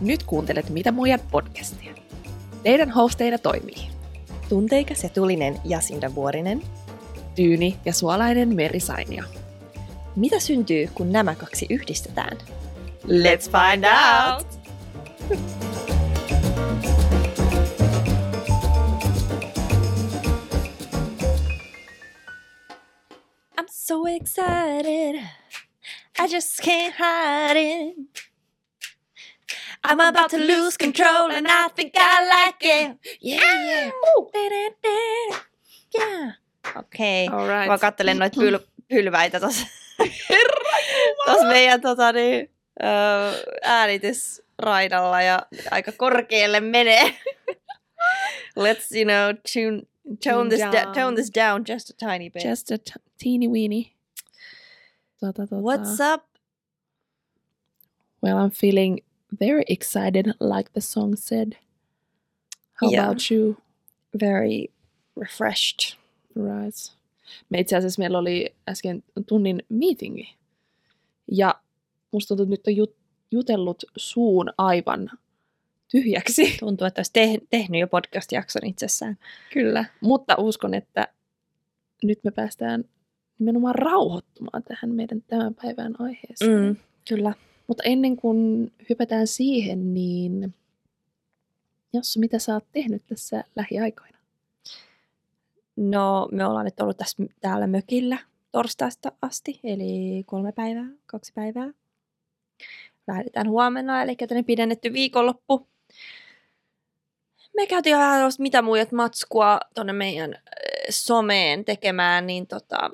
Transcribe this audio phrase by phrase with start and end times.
[0.00, 1.94] Nyt kuuntelet Mitä muijat podcastia.
[2.62, 3.96] Teidän hosteina toimii
[4.48, 6.62] Tunteikas ja tulinen Jasinda Vuorinen.
[7.34, 9.24] Tyyni ja suolainen Meri Sainia.
[10.16, 12.38] Mitä syntyy, kun nämä kaksi yhdistetään?
[13.04, 15.65] Let's find out!
[23.86, 25.22] So excited.
[26.18, 27.94] I just can't hide it.
[29.84, 32.98] I'm about to lose control and I think I like it.
[33.20, 33.90] Yeah, yeah.
[35.94, 36.32] Yeah.
[36.76, 37.28] Okei.
[37.28, 37.46] Okay.
[37.48, 37.68] Right.
[37.68, 39.66] Mä kattelen noita pyl- pylväitä tossa.
[41.24, 42.50] Tuossa meidän tota, niin,
[43.62, 47.16] äänitysraidalla ja aika korkealle menee.
[48.58, 49.82] Let's, you know, tune,
[50.20, 50.94] tone, this da- Down.
[50.94, 52.42] tone this down just a tiny bit.
[52.42, 53.92] Just a t- teeny weeny.
[55.20, 55.56] Tota, tota.
[55.62, 56.22] What's up?
[58.22, 59.00] Well, I'm feeling
[59.40, 61.56] very excited, like the song said.
[62.80, 63.04] How Yeah.
[63.04, 63.56] about you?
[64.20, 64.68] Very
[65.16, 65.96] refreshed.
[66.34, 66.92] Right.
[67.50, 70.34] Me itse asiassa meillä oli äsken tunnin meetingi.
[71.32, 71.54] Ja
[72.12, 72.94] musta tuntuu, että nyt on
[73.30, 75.10] jutellut suun aivan
[75.90, 76.56] tyhjäksi.
[76.60, 79.18] Tuntuu, että olisi te- tehnyt jo podcast-jakson itsessään.
[79.52, 79.84] Kyllä.
[80.00, 81.08] Mutta uskon, että
[82.02, 82.84] nyt me päästään
[83.38, 86.64] nimenomaan rauhoittumaan tähän meidän tämän päivän aiheeseen.
[86.64, 86.76] Mm,
[87.08, 87.32] kyllä.
[87.66, 90.54] Mutta ennen kuin hypätään siihen, niin
[91.92, 94.18] Jassu, mitä sä oot tehnyt tässä lähiaikoina?
[95.76, 98.18] No, me ollaan nyt ollut tässä, täällä mökillä
[98.52, 101.72] torstaista asti, eli kolme päivää, kaksi päivää.
[103.06, 105.66] Lähdetään huomenna, eli tänne pidennetty viikonloppu.
[107.56, 110.40] Me käytiin vähän mitä muijat matskua tuonne meidän äh,
[110.90, 112.90] someen tekemään, niin tota,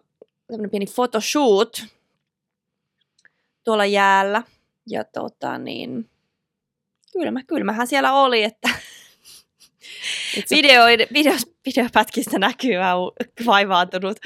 [0.46, 1.84] tämmönen pieni photoshoot
[3.64, 4.42] tuolla jäällä.
[4.89, 6.11] Ja tota niin,
[7.12, 8.68] kylmä, kylmähän siellä oli, että
[10.51, 11.33] Video, video,
[11.67, 12.96] videopätkistä näkyy vähän
[13.46, 14.17] vaivaantunut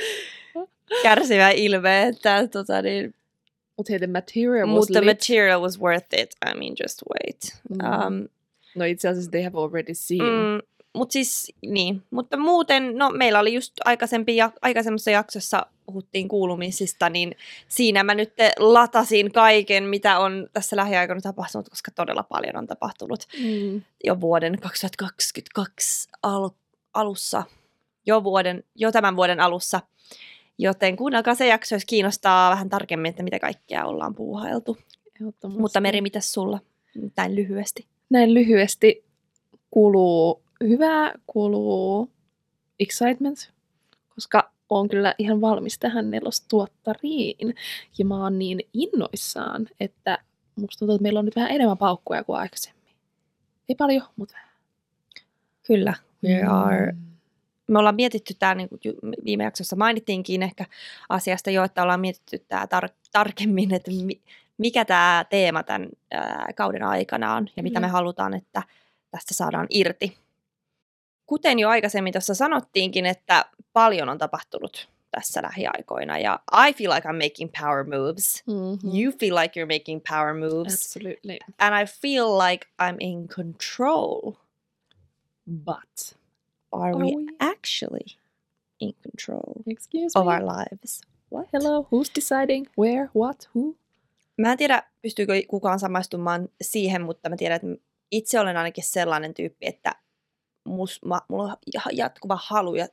[1.03, 3.15] kärsivä ilme, että tota niin,
[3.77, 5.07] Mutta hei, the material was mutta lit.
[5.07, 6.31] material was worth it.
[6.51, 7.61] I mean, just wait.
[7.71, 8.07] Mm.
[8.07, 8.29] Um,
[8.77, 10.21] no itse asiassa they have already seen.
[10.21, 10.61] mm,
[10.97, 12.03] mutta siis, niin.
[12.11, 17.37] Mutta muuten, no meillä oli just aikaisempi, ja, aikaisemmassa jaksossa puhuttiin kuulumisista, niin
[17.69, 23.21] siinä mä nyt latasin kaiken, mitä on tässä lähiaikoina tapahtunut, koska todella paljon on tapahtunut.
[23.39, 23.83] Mm.
[24.05, 26.51] jo vuoden 2022 al-
[26.95, 27.43] alussa,
[28.07, 29.81] jo, vuoden, jo tämän vuoden alussa.
[30.59, 34.79] Joten kuunnelkaa se jakso, jos kiinnostaa vähän tarkemmin, että mitä kaikkea ollaan puuhailtu.
[35.49, 36.61] Mutta Meri, mitäs sulla?
[37.17, 37.87] Näin lyhyesti.
[38.11, 39.05] Näin lyhyesti
[39.71, 42.11] kuuluu hyvää, kuuluu
[42.81, 43.53] excitement,
[44.15, 47.55] koska on kyllä ihan valmis tähän nelostuottariin.
[47.99, 50.19] Ja mä oon niin innoissaan, että
[50.57, 52.95] musta tuntuu, että meillä on nyt vähän enemmän paukkuja kuin aikaisemmin.
[53.69, 54.49] Ei paljon, mutta vähän.
[55.67, 55.95] Kyllä.
[56.25, 56.99] We are, Mm.
[57.69, 58.81] me ollaan mietitty tämä, niin kuin
[59.25, 60.65] viime jaksossa mainittiinkin ehkä
[61.09, 64.21] asiasta jo, että ollaan mietitty tämä tar- tarkemmin, että mi-
[64.59, 67.87] mikä tämä teema tämän ää, kauden aikana on ja mitä Kyllä.
[67.87, 68.63] me halutaan, että
[69.11, 70.17] tästä saadaan irti.
[71.27, 77.09] Kuten jo aikaisemmin tuossa sanottiinkin, että paljon on tapahtunut tässä lähiaikoina ja I feel like
[77.09, 78.43] I'm making power moves.
[78.47, 78.91] Mm-hmm.
[79.01, 80.73] You feel like you're making power moves.
[80.75, 81.39] Absolutely.
[81.59, 84.33] And I feel like I'm in control.
[85.49, 86.17] But,
[86.73, 87.27] Are, Are we, we?
[87.41, 88.19] actually
[88.81, 90.33] in control excuse of me.
[90.33, 91.01] our lives?
[91.29, 91.47] What?
[91.53, 93.77] Hello, who's deciding where, what, who?
[94.39, 99.35] Mä en tiedä, pystyykö kukaan samaistumaan siihen, mutta mä tiedän, että itse olen ainakin sellainen
[99.35, 99.95] tyyppi, että
[100.65, 102.89] mus, mä, mulla on ja- jatkuva halu ja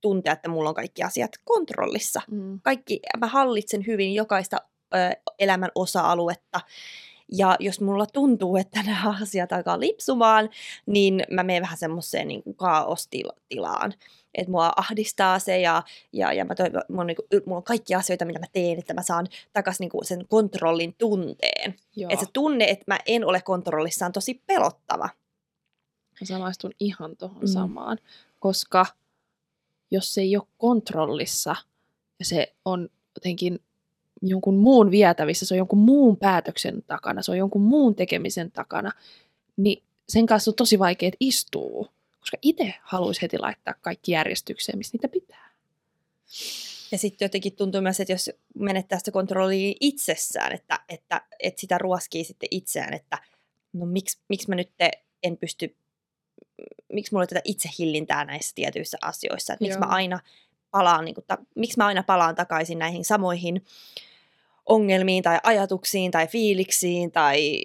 [0.00, 2.20] tuntea, että mulla on kaikki asiat kontrollissa.
[2.30, 2.60] Mm.
[2.62, 4.56] Kaikki, mä hallitsen hyvin jokaista
[4.94, 4.96] ö,
[5.38, 6.60] elämän osa-aluetta.
[7.32, 10.50] Ja jos mulla tuntuu, että nämä asiat alkaa lipsumaan,
[10.86, 13.92] niin mä menen vähän semmoiseen niin kaostilaan.
[14.34, 15.82] Että mua ahdistaa se ja,
[16.12, 18.94] ja, ja mä toivon, on, niin kuin, mulla on kaikki asioita, mitä mä teen, että
[18.94, 21.74] mä saan takaisin niin sen kontrollin tunteen.
[22.10, 25.08] Että se tunne, että mä en ole kontrollissa, on tosi pelottava.
[26.20, 27.46] mä samaistun ihan tuohon mm.
[27.46, 27.98] samaan,
[28.38, 28.86] koska
[29.90, 31.56] jos se ei ole kontrollissa
[32.18, 33.60] ja se on jotenkin
[34.22, 38.92] jonkun muun vietävissä, se on jonkun muun päätöksen takana, se on jonkun muun tekemisen takana,
[39.56, 41.88] niin sen kanssa on tosi vaikea istua,
[42.24, 45.50] koska itse haluaisi heti laittaa kaikki järjestykseen, missä niitä pitää.
[46.92, 51.78] Ja sitten jotenkin tuntuu myös, että jos menettää sitä kontrollia itsessään, että, että, että sitä
[51.78, 53.18] ruoskii sitten itseään, että
[53.72, 54.70] no miksi, miksi mä nyt
[55.22, 55.76] en pysty
[56.92, 59.52] miksi mulla on tätä itsehillintää näissä tietyissä asioissa.
[59.52, 60.20] Että miksi mä aina
[60.70, 63.64] palaan, niin kuin, ta, miksi mä aina palaan takaisin näihin samoihin
[64.66, 67.60] ongelmiin tai ajatuksiin tai fiiliksiin tai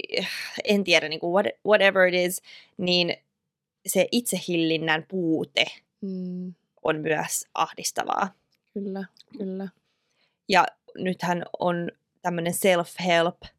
[0.64, 2.42] en tiedä, niin kuin what, whatever it is,
[2.78, 3.18] niin
[3.90, 5.66] se itsehillinnän puute
[6.02, 6.54] Mm,
[6.84, 8.34] on myös ahdistavaa.
[8.74, 9.04] kyllä,
[9.38, 9.68] kyllä.
[10.50, 10.66] Ja
[10.98, 11.92] nythän on
[12.22, 13.50] tämmöinen self-help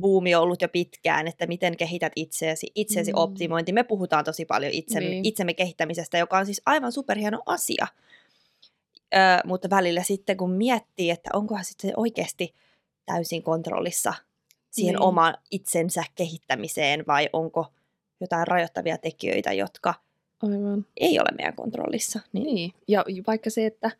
[0.00, 3.18] buumi ollut jo pitkään, että miten kehität itseäsi, itsesi Mm.
[3.18, 3.72] optimointi.
[3.72, 5.24] Me puhutaan tosi paljon itsemme, Niin.
[5.24, 7.86] itsemme kehittämisestä, joka on siis aivan superhieno asia.
[9.14, 12.54] Ö, mutta välillä sitten kun miettii, että onkohan sitten oikeasti
[13.06, 14.14] täysin kontrollissa
[14.70, 14.98] siihen Niin.
[15.00, 15.08] niin.
[15.08, 17.72] oman itsensä kehittämiseen vai onko
[18.20, 19.94] jotain rajoittavia tekijöitä, jotka
[20.42, 20.86] Aivan.
[20.96, 22.20] ei ole meidän kontrollissa.
[22.32, 23.90] Niin, Niin, ja vaikka se, että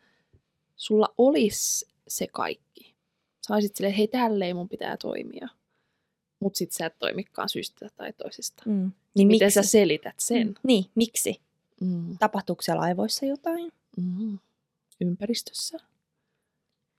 [0.75, 2.95] sulla olisi se kaikki.
[3.47, 5.47] Sä olisit silleen, hei tälleen mun pitää toimia.
[6.39, 8.63] Mutta sit sä et toimikaan syystä tai toisesta.
[8.65, 8.71] Mm.
[8.73, 9.53] Niin Niin miten miksi?
[9.55, 10.47] sä selität sen?
[10.47, 10.53] Mm.
[10.63, 11.41] Niin, miksi?
[11.81, 12.17] Mm.
[12.19, 13.71] Tapahtuuko siellä aivoissa jotain?
[13.97, 14.39] Mm.
[15.01, 15.77] Ympäristössä?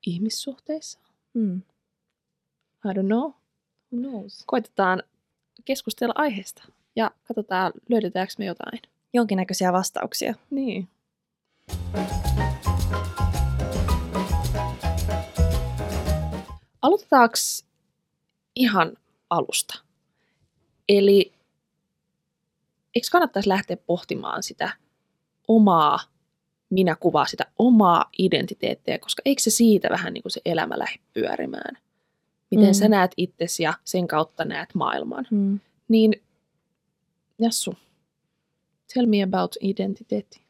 [0.06, 0.98] Ihmissuhteissa?
[1.34, 1.62] Mm.
[2.84, 3.30] I don't know.
[3.92, 4.42] Who knows?
[4.46, 5.02] Koitetaan
[5.64, 6.62] keskustella aiheesta
[6.96, 8.81] ja katsotaan, löydetäänkö me jotain.
[9.12, 10.34] Jonkinnäköisiä vastauksia.
[10.50, 10.88] Niin.
[16.82, 17.34] Aloitetaanko
[18.56, 18.96] ihan
[19.31, 19.82] alusta?
[20.88, 21.32] Eli
[22.94, 24.70] eikö kannattaisi lähteä pohtimaan sitä
[25.49, 25.99] omaa
[26.70, 31.78] minäkuvaa, sitä omaa identiteettiä, koska eikö se siitä vähän niin kuin se elämä lähde pyörimään?
[32.50, 32.75] Miten Mm.
[32.75, 35.26] sä näet itsesi ja sen kautta näet maailman.
[35.31, 35.60] Mm.
[35.88, 36.22] Niin,
[37.38, 37.74] Jassu,
[38.94, 40.40] tell me about identiteetti.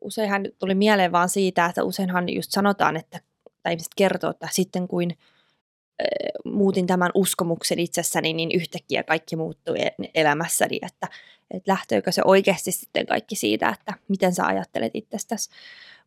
[0.00, 3.20] Useinhan tuli mieleen vaan siitä, että useinhan just sanotaan, että,
[3.62, 9.80] tai ihmiset kertoo, että sitten kuin äh, muutin tämän uskomuksen itsessäni, niin yhtäkkiä kaikki muuttui
[9.80, 11.08] e- elämässäni, että,
[11.50, 15.50] että lähteekö se oikeasti sitten kaikki siitä, että miten sä ajattelet itsestäsi.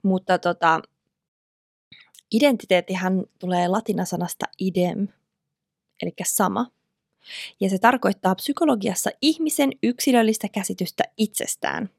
[0.03, 0.81] Mutta tota,
[2.31, 5.07] identiteettihän tulee latinasanasta idem,
[6.01, 6.78] eli sama.
[7.59, 11.89] Ja se tarkoittaa psykologiassa ihmisen yksilöllistä käsitystä itsestään.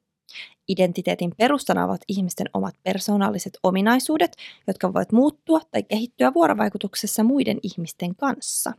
[0.69, 4.37] Identiteetin perustana ovat ihmisten omat persoonalliset ominaisuudet,
[4.67, 8.73] jotka voivat muuttua tai kehittyä vuorovaikutuksessa muiden ihmisten kanssa.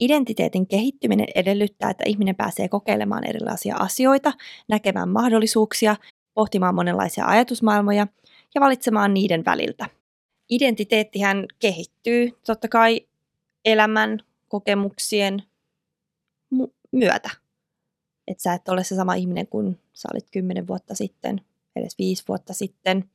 [0.00, 4.32] Identiteetin kehittyminen edellyttää, että ihminen pääsee kokeilemaan erilaisia asioita,
[4.68, 5.96] näkemään mahdollisuuksia,
[6.34, 8.06] pohtimaan monenlaisia ajatusmaailmoja
[8.54, 9.88] ja valitsemaan niiden väliltä.
[10.50, 13.06] Identiteettihän kehittyy totta kai
[13.64, 14.18] elämän,
[14.48, 15.42] kokemuksien
[16.54, 17.30] mu- myötä.
[18.28, 21.40] Että sä et ole se sama ihminen kuin sä olit kymmenen vuotta sitten,
[21.76, 23.10] edes viisi vuotta sitten,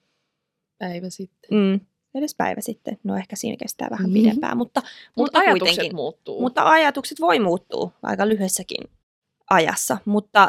[0.77, 1.49] Päivä sitten.
[1.57, 1.79] mm,
[2.15, 2.97] edes päivä sitten.
[3.03, 4.13] No ehkä siinä kestää vähän Mhm.
[4.13, 5.95] pidempään, mutta, Mutta mutta ajatukset kuitenkin.
[5.95, 6.41] muuttuu.
[6.41, 8.87] Mutta ajatukset voi muuttua aika lyhyessäkin
[9.49, 10.47] ajassa, mutta,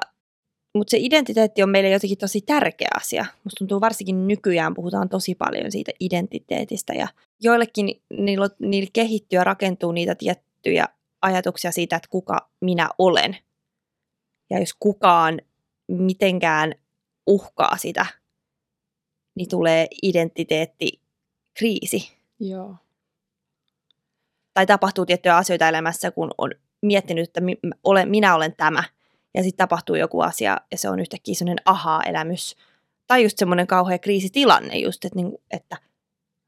[0.74, 3.26] mutta se identiteetti on meille jotenkin tosi tärkeä asia.
[3.44, 7.08] Musta tuntuu varsinkin nykyään puhutaan tosi paljon siitä identiteetistä ja
[7.42, 10.14] joillekin niillä, niillä kehittyy ja rakentuu niitä
[10.64, 10.88] tiettyjä
[11.22, 13.36] ajatuksia siitä, että kuka minä olen.
[14.50, 15.40] Ja jos kukaan
[15.88, 16.74] mitenkään
[17.26, 18.06] uhkaa sitä,
[19.34, 22.76] niin tulee identiteettikriisi Joo.
[24.54, 26.50] tai tapahtuu tiettyjä asioita elämässä, kun on
[26.82, 27.40] miettinyt, että
[28.06, 28.84] minä olen tämä,
[29.34, 32.56] ja sitten tapahtuu joku asia, ja se on yhtäkkiä sellainen ahaa-elämys,
[33.06, 35.76] tai just semmoinen kauhea kriisitilanne just, että, niin, että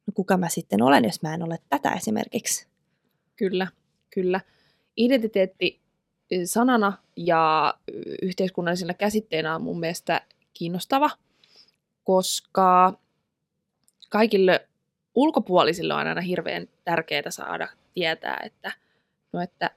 [0.07, 2.67] no kuka mä sitten olen, jos mä en ole tätä esimerkiksi.
[3.37, 3.67] Kyllä,
[4.11, 4.41] kyllä.
[4.97, 5.81] Identiteetti
[6.45, 7.75] sanana ja
[8.23, 10.21] yhteiskunnallisena käsitteenä on mun mielestä
[10.55, 11.11] kiinnostava,
[12.05, 12.99] koska
[14.11, 14.69] kaikille
[15.15, 18.73] ulkopuolisille on aina hirveän tärkeää saada tietää, että,
[19.33, 19.71] no että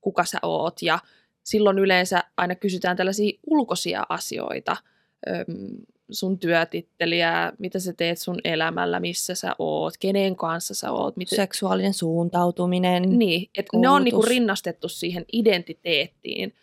[0.00, 0.82] kuka sä oot.
[0.82, 0.98] Ja
[1.42, 4.76] silloin yleensä aina kysytään tällaisia ulkoisia asioita,
[6.10, 11.36] sun työtitteliä, mitä sä teet sun elämällä, missä sä oot, kenen kanssa sä oot, miten,
[11.36, 13.18] Seksuaalinen suuntautuminen.
[13.18, 16.54] niin, että ne on niinku rinnastettu siihen identiteettiin,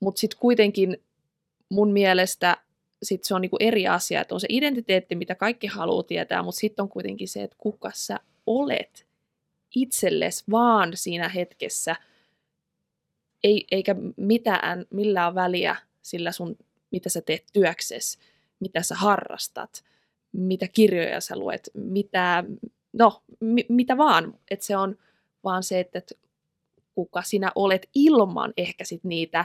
[0.00, 0.96] mutta sitten kuitenkin
[1.68, 2.56] mun mielestä
[3.02, 6.58] sit se on niinku eri asia, että on se identiteetti, mitä kaikki haluaa tietää, mutta
[6.60, 9.06] sitten on kuitenkin se, että kuka sä olet
[9.74, 11.96] itsellesi vaan siinä hetkessä,
[13.44, 16.56] ei, eikä mitään, millään väliä sillä sun,
[16.90, 18.18] mitä sä teet työksessä,
[18.60, 19.84] mitä sä harrastat,
[20.32, 22.44] mitä kirjoja sä luet, mitä,
[22.92, 24.96] no, mi, mitä vaan, että se on
[25.44, 26.00] vaan se, että
[26.94, 29.44] kuka sinä olet ilman ehkä sit niitä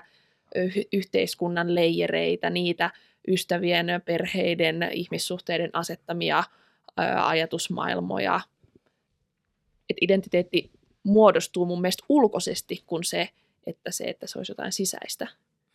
[0.94, 2.92] yhteiskunnan leijereitä, niitä
[3.28, 6.44] ystävien, perheiden, ihmissuhteiden asettamia
[6.98, 8.42] ää, ajatusmaailmoja.
[9.90, 10.72] Et identiteetti
[11.04, 13.30] muodostuu mun mielestä ulkoisesti kuin se,
[13.68, 15.28] että se, että se olisi jotain sisäistä.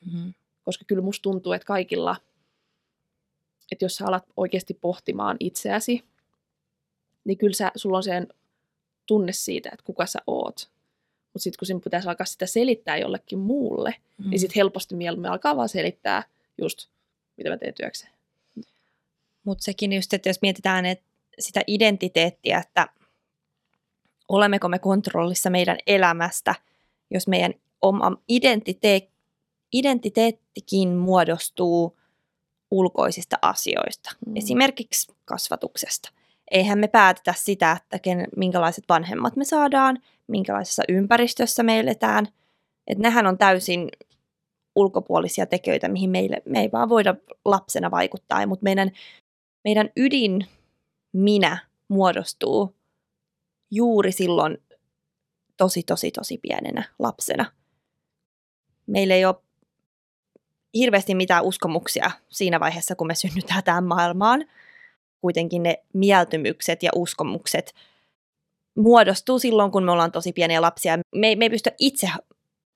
[0.07, 0.35] Mm-hmm.
[0.63, 2.17] Koska kyllä musta tuntuu, että kaikilla,
[3.73, 6.05] että jos sä alat oikeasti pohtimaan itseäsi,
[7.25, 8.29] niin kyllä sä, sulla on sen
[9.07, 10.71] tunne siitä, että kuka sä oot.
[11.33, 13.97] Mutta sitten kun sinun pitäisi alkaa sitä selittää jollekin muulle, mm.
[14.19, 14.31] Mm-hmm.
[14.31, 16.23] niin sitten helposti mieluummin alkaa vaan selittää
[16.59, 16.89] just,
[17.37, 18.13] mitä mä teen työkseen.
[19.45, 21.05] Mutta sekin just, että jos mietitään että
[21.39, 22.89] sitä identiteettiä, että
[24.29, 26.55] olemmeko me kontrollissa meidän elämästä,
[27.11, 29.19] jos meidän oma identiteetti,
[29.73, 31.99] identiteettikin muodostuu
[32.71, 34.37] ulkoisista asioista, Mm.
[34.37, 36.11] esimerkiksi kasvatuksesta.
[36.51, 42.29] Eihän me päätetä sitä, että ken, minkälaiset vanhemmat me saadaan, minkälaisessa ympäristössä me eletään.
[42.87, 43.89] Että nehän on täysin
[44.77, 48.91] ulkopuolisia tekijöitä, mihin meille, me ei vaan voida lapsena vaikuttaa, mutta meidän,
[49.65, 50.47] meidän ydin
[51.13, 51.59] minä
[51.89, 52.75] muodostuu
[53.71, 54.59] juuri silloin
[55.57, 57.53] tosi, tosi, tosi pienenä lapsena.
[58.87, 59.37] Meillä ei ole
[60.75, 64.45] hirveästi mitään uskomuksia siinä vaiheessa, kun me synnytään tähän maailmaan.
[65.21, 67.75] Kuitenkin ne mieltymykset ja uskomukset
[68.77, 70.99] muodostuu silloin, kun me ollaan tosi pieniä lapsia.
[71.15, 72.11] Me ei, me ei pysty itse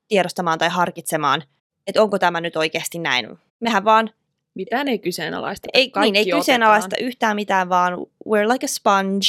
[0.08, 1.42] tiedostamaan tai harkitsemaan,
[1.86, 3.38] että onko tämä nyt oikeasti näin.
[3.60, 4.10] Mehän vaan
[4.54, 5.68] Mitään ei kyseenalaista.
[5.74, 6.40] ei, niin, ei otetaan.
[6.40, 7.92] kyseenalaista yhtään mitään, vaan
[8.28, 9.26] we're like a sponge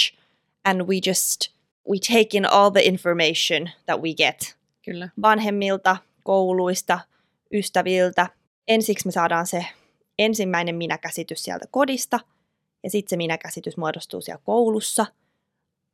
[0.65, 1.41] and we just,
[1.89, 4.55] we take in all the information that we get
[4.85, 5.09] Kyllä.
[5.21, 6.99] vanhemmilta, kouluista,
[7.53, 8.27] ystäviltä.
[8.67, 9.65] Ensiksi me saadaan se
[10.19, 12.19] ensimmäinen minäkäsitys sieltä kodista
[12.83, 15.05] ja sitten se minäkäsitys muodostuu siellä koulussa,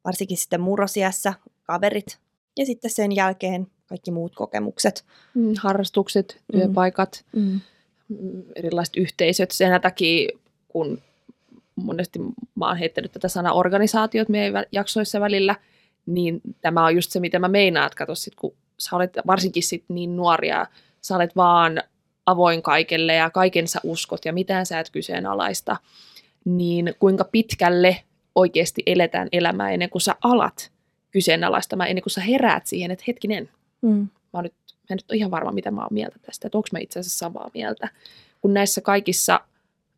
[0.05, 1.33] varsinkin sitten murrosiässä,
[1.63, 2.19] kaverit
[2.57, 5.05] ja sitten sen jälkeen kaikki muut kokemukset.
[5.33, 6.59] Mm, harrastukset, Mm.
[6.59, 7.59] työpaikat, Mm.
[8.09, 9.51] mm, erilaiset yhteisöt.
[9.51, 10.29] Sen takia,
[10.67, 11.01] kun
[11.75, 12.19] monesti
[12.55, 15.55] mä oon heittänyt tätä sanaa organisaatiot meidän jaksoissa välillä,
[16.05, 19.63] niin tämä on just se, mitä mä meinaan, että kato sit, kun sä olet varsinkin
[19.63, 20.67] sit niin nuoria,
[21.01, 21.83] sä olet vaan
[22.29, 25.77] avoin kaikelle ja kaiken sä uskot ja mitään sä et kyseenalaista,
[26.45, 28.03] niin kuinka pitkälle
[28.36, 30.71] oikeasti eletään elämää ennen kuin sä alat
[31.12, 33.50] kyseenalaistamaan, ennen kuin sä heräät siihen, että hetkinen,
[33.81, 33.89] Mm.
[33.89, 36.57] mä, oon nyt, mä en nyt ole ihan varma, mitä mä oon mieltä tästä, että
[36.57, 37.89] onko mä itse asiassa samaa mieltä.
[38.41, 39.39] Kun näissä kaikissa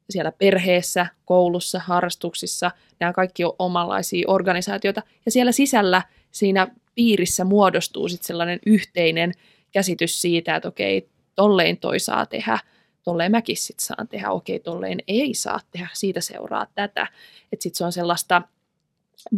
[0.09, 8.09] siellä perheessä, koulussa, harrastuksissa, nämä kaikki on omanlaisia organisaatioita, ja siellä sisällä siinä piirissä muodostuu
[8.09, 9.31] sitten sellainen yhteinen
[9.71, 12.59] käsitys siitä, että okei, tollein toi saa tehdä,
[13.03, 17.07] tolleen mäkin sit saan tehdä, okei, tolleen ei saa tehdä, siitä seuraa tätä.
[17.53, 18.41] Että sitten se on sellaista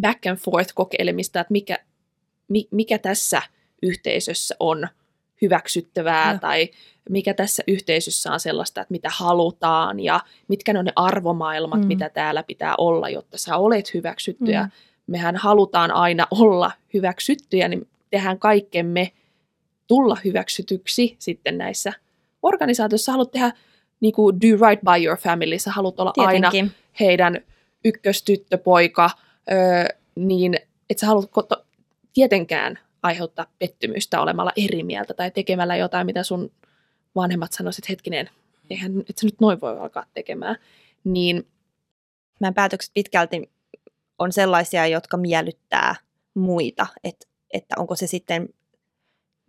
[0.01, 1.77] back and forth kokeilemista, että mikä,
[2.47, 3.41] mi, mikä tässä
[3.81, 4.87] yhteisössä on
[5.41, 6.39] hyväksyttävää Joo.
[6.39, 6.69] tai
[7.09, 11.87] mikä tässä yhteisössä on sellaista, että mitä halutaan ja mitkä ne on ne arvomaailmat, Mm.
[11.87, 14.51] mitä täällä pitää olla, jotta sä olet hyväksytty.
[14.51, 14.69] Ja Mm.
[15.07, 19.11] mehän halutaan aina olla hyväksyttyjä, niin tehdään kaikkemme
[19.87, 21.93] tulla hyväksytyksi sitten näissä
[22.41, 23.05] organisaatioissa.
[23.05, 23.51] Sä haluat tehdä
[23.99, 26.77] niin kuin do right by your family, sä haluat olla aina Tietenkin.
[26.99, 27.41] heidän
[27.85, 29.09] ykköstyttöpoika,
[29.51, 29.85] öö,
[30.15, 30.59] niin
[30.89, 31.65] et sä haluat koto-
[32.13, 36.51] tietenkään aiheuttaa pettymystä olemalla eri mieltä tai tekemällä jotain, mitä sun
[37.15, 38.29] vanhemmat sanoisivat, hetkinen,
[38.69, 40.55] eihän, et sä nyt noin voi alkaa tekemään.
[41.03, 41.47] Niin
[42.39, 43.51] Meidän päätökset pitkälti
[44.19, 45.95] on sellaisia, jotka miellyttää
[46.33, 48.49] muita, että, että onko se sitten,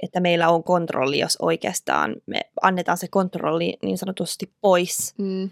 [0.02, 5.50] että meillä on kontrolli, jos oikeastaan me annetaan se kontrolli niin sanotusti pois, mm,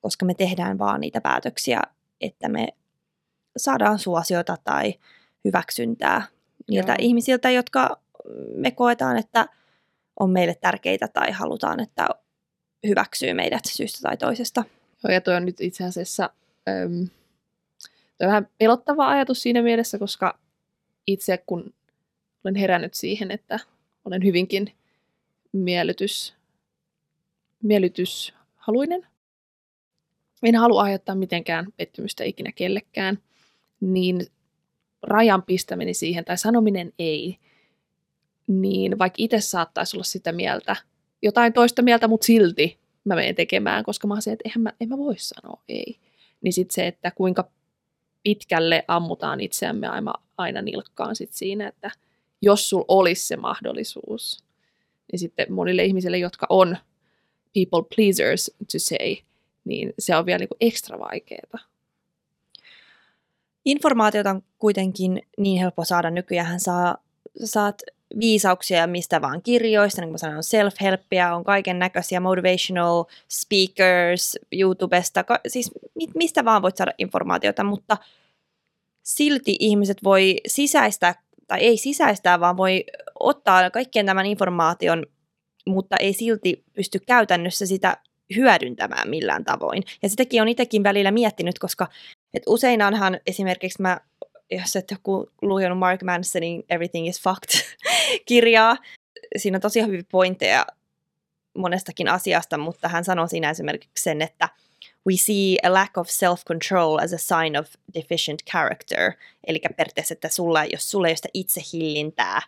[0.00, 1.80] koska me tehdään vaan niitä päätöksiä,
[2.20, 2.68] että me
[3.56, 4.94] saadaan suosiota tai
[5.44, 6.22] hyväksyntää
[6.70, 6.96] niiltä Joo.
[7.00, 8.00] ihmisiltä, jotka
[8.54, 9.46] me koetaan, että
[10.20, 12.08] on meille tärkeitä tai halutaan, että
[12.86, 14.64] hyväksyy meidät syystä tai toisesta.
[15.04, 16.30] Joo, ja toi on nyt itse asiassa
[16.68, 17.08] äm,
[18.18, 20.38] toi on vähän pelottava ajatus siinä mielessä, koska
[21.06, 21.74] itse kun
[22.46, 23.58] olen herännyt siihen, että
[24.04, 24.72] olen hyvinkin
[25.52, 26.34] miellytys,
[27.62, 29.06] miellytyshaluinen,
[30.42, 33.18] en halua aiheuttaa mitenkään pettymystä ikinä kellekään,
[33.80, 34.26] niin
[35.02, 37.38] rajan pistäminen siihen tai sanominen ei,
[38.46, 40.76] niin vaikka itse saattaisi olla sitä mieltä,
[41.22, 44.72] jotain toista mieltä, mutta silti mä menen tekemään, koska mä oon se, että eihän mä,
[44.80, 45.98] en mä voi sanoa ei.
[46.40, 47.50] Niin sitten se, että kuinka
[48.22, 51.90] pitkälle ammutaan itseämme aina, aina nilkkaan sit siinä, että
[52.46, 54.44] jos sul olisi se mahdollisuus,
[55.12, 56.76] niin sitten monille ihmisille, jotka on
[57.54, 59.16] people pleasers to say,
[59.64, 61.58] niin se on vielä niinku ekstra vaikeaa.
[63.64, 66.10] Informaatiota on kuitenkin niin helppo saada.
[66.10, 66.96] Nykyään saa,
[67.44, 67.82] saat
[68.20, 75.24] viisauksia mistä vaan kirjoista, niin kuin sanoin, on self-helppiä, on kaiken näköisiä motivational speakers YouTubesta,
[75.24, 77.96] ka- siis mi- mistä vaan voit saada informaatiota, mutta
[79.02, 81.14] silti ihmiset voi sisäistää,
[81.46, 82.84] tai ei sisäistää, vaan voi
[83.20, 85.06] ottaa kaikkien tämän informaation
[85.66, 87.96] mutta ei silti pysty käytännössä sitä
[88.36, 89.82] hyödyntämään millään tavoin.
[90.02, 91.86] Ja sitäkin on itsekin välillä miettinyt, koska
[92.34, 94.00] et useinanhan esimerkiksi mä,
[94.50, 97.60] jos et joku lukenut Mark Mansonin Everything is Fucked
[98.28, 98.76] kirjaa,
[99.36, 100.66] siinä on tosi hyviä pointteja
[101.58, 104.48] monestakin asiasta, mutta hän sanoi siinä esimerkiksi sen, että
[105.06, 109.12] we see a lack of self-control as a sign of deficient character.
[109.46, 112.40] Eli periaatteessa, että sulla, jos sulla ei ole sitä itsehillintää,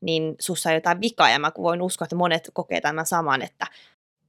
[0.00, 3.66] niin sussa on jotain vikaa, ja mä voin uskoa, että monet kokee tämän saman, että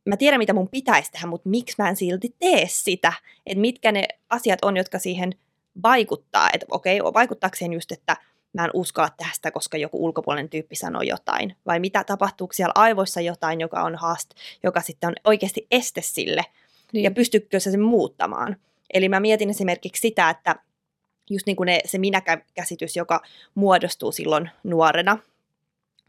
[0.06, 3.14] mä tiedän, mitä mun pitäisi tehdä, mutta miksi mä en silti tee sitä,
[3.46, 5.36] että mitkä ne asiat on, jotka siihen
[5.84, 8.18] vaikuttaa, että okei, okay, vaikuttaako siihen just, että
[8.54, 12.72] mä en uskalla tehdä sitä, koska joku ulkopuolinen tyyppi sanoo jotain, vai mitä tapahtuu siellä
[12.76, 14.30] aivoissa jotain, joka on haast,
[14.64, 16.46] joka sitten on oikeasti este sille,
[16.94, 17.04] niin.
[17.04, 18.58] ja pystyykö se sen muuttamaan.
[18.94, 20.56] Eli mä mietin esimerkiksi sitä, että
[21.30, 23.22] just niin kuin ne, se minäkäsitys, joka
[23.56, 25.18] muodostuu silloin nuorena,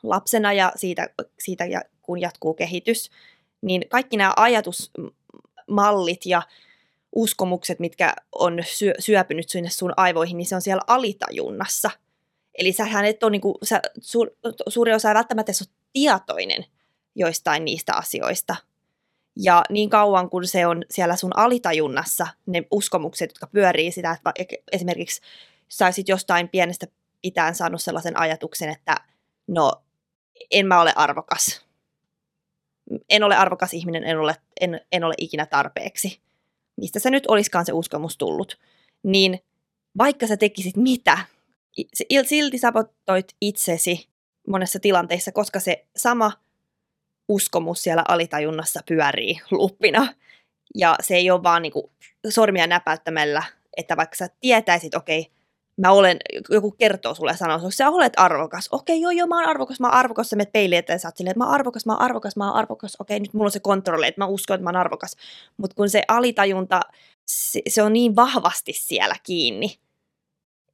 [0.02, 1.08] lapsena ja siitä,
[1.38, 1.64] siitä
[2.02, 3.10] kun jatkuu kehitys,
[3.60, 6.42] niin kaikki nämä ajatusmallit ja
[7.12, 11.90] uskomukset, mitkä on syö, syöpynyt sinne sun aivoihin, niin se on siellä alitajunnassa.
[12.58, 14.26] Eli sähän et ole, niin kuin, sä, su,
[14.68, 16.64] suuri osa ei välttämättä ole tietoinen
[17.14, 18.56] joistain niistä asioista.
[19.40, 24.56] Ja niin kauan kun se on siellä sun alitajunnassa, ne uskomukset, jotka pyörii sitä, että
[24.72, 25.20] esimerkiksi
[25.68, 26.86] saisit jostain pienestä
[27.22, 28.96] pitäen saanut sellaisen ajatuksen, että
[29.46, 29.72] no,
[30.50, 31.66] en mä ole arvokas.
[33.08, 36.20] En ole arvokas ihminen, en ole, en, en ole ikinä tarpeeksi,
[36.76, 38.58] mistä se nyt olisikaan se uskomus tullut,
[39.02, 39.38] niin
[39.98, 41.18] vaikka sä tekisit mitä,
[42.26, 44.08] silti sabotoit itsesi
[44.48, 46.32] monessa tilanteessa, koska se sama
[47.28, 50.14] uskomus siellä alitajunnassa pyörii luppina.
[50.74, 51.92] Ja se ei ole vaan niinku
[52.28, 53.42] sormia näpäyttämällä,
[53.76, 55.32] että vaikka sä tietäisit, okei, okay,
[55.78, 56.16] mä olen,
[56.50, 58.68] joku kertoo sulle ja sanoo, että sä olet arvokas.
[58.72, 61.16] Okei, joo, joo, mä oon arvokas, mä oon arvokas, sä menet peiliin eteen, sä oot
[61.16, 62.96] silleen, että mä oon arvokas, mä oon arvokas, mä oon arvokas.
[63.00, 65.16] Okei, nyt mulla on se kontrolli, että mä uskon, että mä oon arvokas.
[65.56, 66.80] Mutta kun se alitajunta,
[67.26, 69.78] se, se on niin vahvasti siellä kiinni,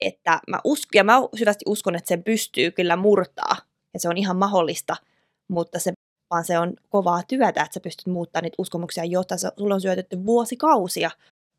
[0.00, 3.56] että mä uskon, ja mä hyvästi uskon, että sen pystyy kyllä murtaa,
[3.94, 4.96] ja se on ihan mahdollista,
[5.48, 5.92] mutta se,
[6.34, 10.26] vaan se on kovaa työtä, että sä pystyt muuttamaan niitä uskomuksia, joita sulle on syötetty
[10.26, 11.10] vuosikausia.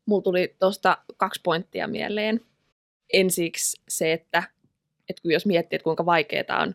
[0.06, 2.40] Mulla tuli tuosta kaksi pointtia mieleen.
[3.12, 4.42] Ensiksi se, että,
[5.08, 6.74] että kun jos miettii, että kuinka vaikeaa on,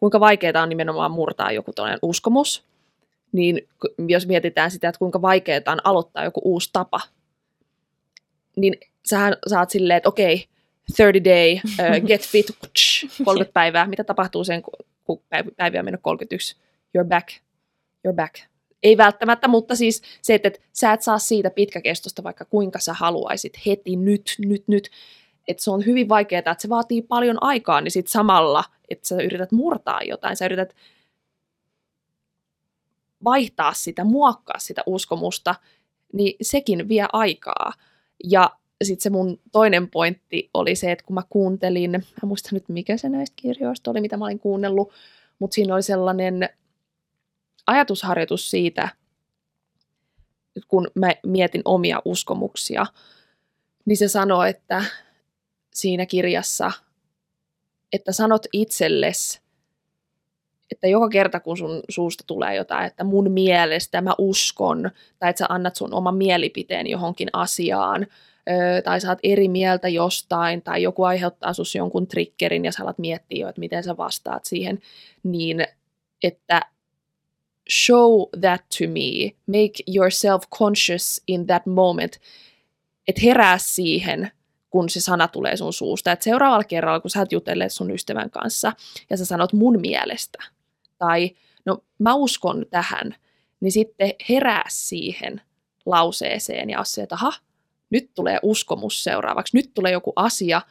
[0.00, 2.64] kuinka vaikeaa on nimenomaan murtaa joku toinen uskomus,
[3.32, 3.68] niin
[4.08, 7.00] jos mietitään sitä, että kuinka vaikeaa on aloittaa joku uusi tapa,
[8.56, 10.46] niin sähän saat silleen, että okei, okay,
[10.96, 12.46] 30 day, uh, get fit,
[13.24, 14.62] 30 päivää, mitä tapahtuu sen,
[15.04, 15.20] kun
[15.56, 16.56] päiviä on mennyt 31,
[16.98, 17.28] you're back,
[18.08, 18.34] you're back.
[18.82, 22.94] Ei välttämättä, mutta siis se, että, että sä et saa siitä pitkäkestosta vaikka kuinka sä
[22.94, 24.90] haluaisit heti, nyt, nyt, nyt,
[25.48, 29.22] että se on hyvin vaikeaa, että se vaatii paljon aikaa, niin sitten samalla, että sä
[29.22, 30.74] yrität murtaa jotain, sä yrität
[33.24, 35.54] vaihtaa sitä, muokkaa sitä uskomusta,
[36.12, 37.72] niin sekin vie aikaa.
[38.24, 38.50] Ja
[38.84, 42.96] sitten se mun toinen pointti oli se, että kun mä kuuntelin, mä muistan nyt mikä
[42.96, 44.92] se näistä kirjoista oli, mitä mä olin kuunnellut,
[45.38, 46.48] mutta siinä oli sellainen
[47.66, 48.88] ajatusharjoitus siitä,
[50.68, 52.86] kun mä mietin omia uskomuksia,
[53.84, 54.84] niin se sanoi, että
[55.74, 56.72] siinä kirjassa,
[57.92, 59.40] että sanot itsellesi,
[60.72, 65.38] että joka kerta kun sun suusta tulee jotain, että mun mielestä mä uskon, tai että
[65.38, 68.06] sä annat sun oman mielipiteen johonkin asiaan,
[68.84, 73.38] tai saat eri mieltä jostain, tai joku aiheuttaa sus jonkun triggerin ja sä alat miettiä
[73.40, 74.82] jo, että miten sä vastaat siihen,
[75.22, 75.66] niin
[76.22, 76.60] että
[77.70, 82.20] show that to me, make yourself conscious in that moment,
[83.08, 84.30] että herää siihen,
[84.70, 86.12] kun se sana tulee sun suusta.
[86.12, 88.72] Et seuraavalla kerralla, kun sä oot jutelleet sun ystävän kanssa
[89.10, 90.38] ja sä sanot mun mielestä,
[90.98, 91.30] tai
[91.64, 93.14] no mä uskon tähän,
[93.60, 95.40] niin sitten herää siihen
[95.86, 97.32] lauseeseen ja se, että aha,
[97.90, 100.62] nyt tulee uskomus seuraavaksi, nyt tulee joku asia,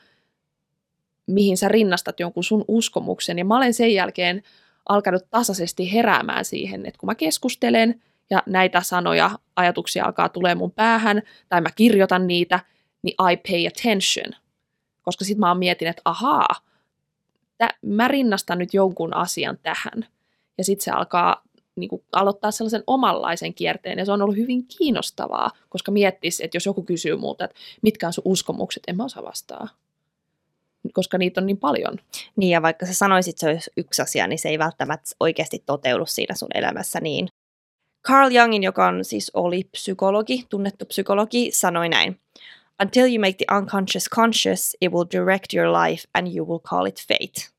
[1.27, 3.37] mihin sä rinnastat jonkun sun uskomuksen.
[3.37, 4.43] Ja mä olen sen jälkeen
[4.89, 10.71] alkanut tasaisesti heräämään siihen, että kun mä keskustelen ja näitä sanoja, ajatuksia alkaa tulee mun
[10.71, 12.59] päähän, tai mä kirjoitan niitä,
[13.01, 14.41] niin I pay attention.
[15.01, 16.55] Koska sitten mä oon mietin, että ahaa,
[17.57, 20.05] tä, mä rinnastan nyt jonkun asian tähän.
[20.57, 21.43] Ja sitten se alkaa
[21.75, 26.55] niin kuin, aloittaa sellaisen omanlaisen kierteen, ja se on ollut hyvin kiinnostavaa, koska miettis, että
[26.55, 29.67] jos joku kysyy multa, että mitkä on sun uskomukset, en mä osaa vastaa
[30.93, 31.97] koska niitä on niin paljon.
[32.35, 35.63] Niin, ja vaikka sä sanoisit, että se olisi yksi asia, niin se ei välttämättä oikeasti
[35.65, 37.27] toteudu siinä sun elämässä niin.
[38.07, 42.19] Carl Jungin, joka on siis oli psykologi, tunnettu psykologi, sanoi näin.
[42.81, 46.85] Until you make the unconscious conscious, it will direct your life and you will call
[46.85, 47.53] it fate.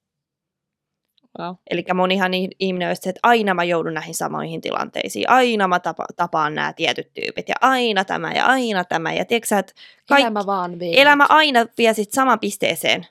[1.38, 1.54] Wow.
[1.70, 6.54] Eli monihan ihminen on, että aina mä joudun näihin samoihin tilanteisiin, aina mä tapa, tapaan
[6.54, 9.12] nämä tietyt tyypit ja aina tämä ja aina tämä.
[9.12, 9.72] Ja tiedätkö että
[10.08, 10.20] Kaik...
[10.20, 11.02] Elämä vaan vie.
[11.02, 13.06] elämä aina vie sit samaan pisteeseen.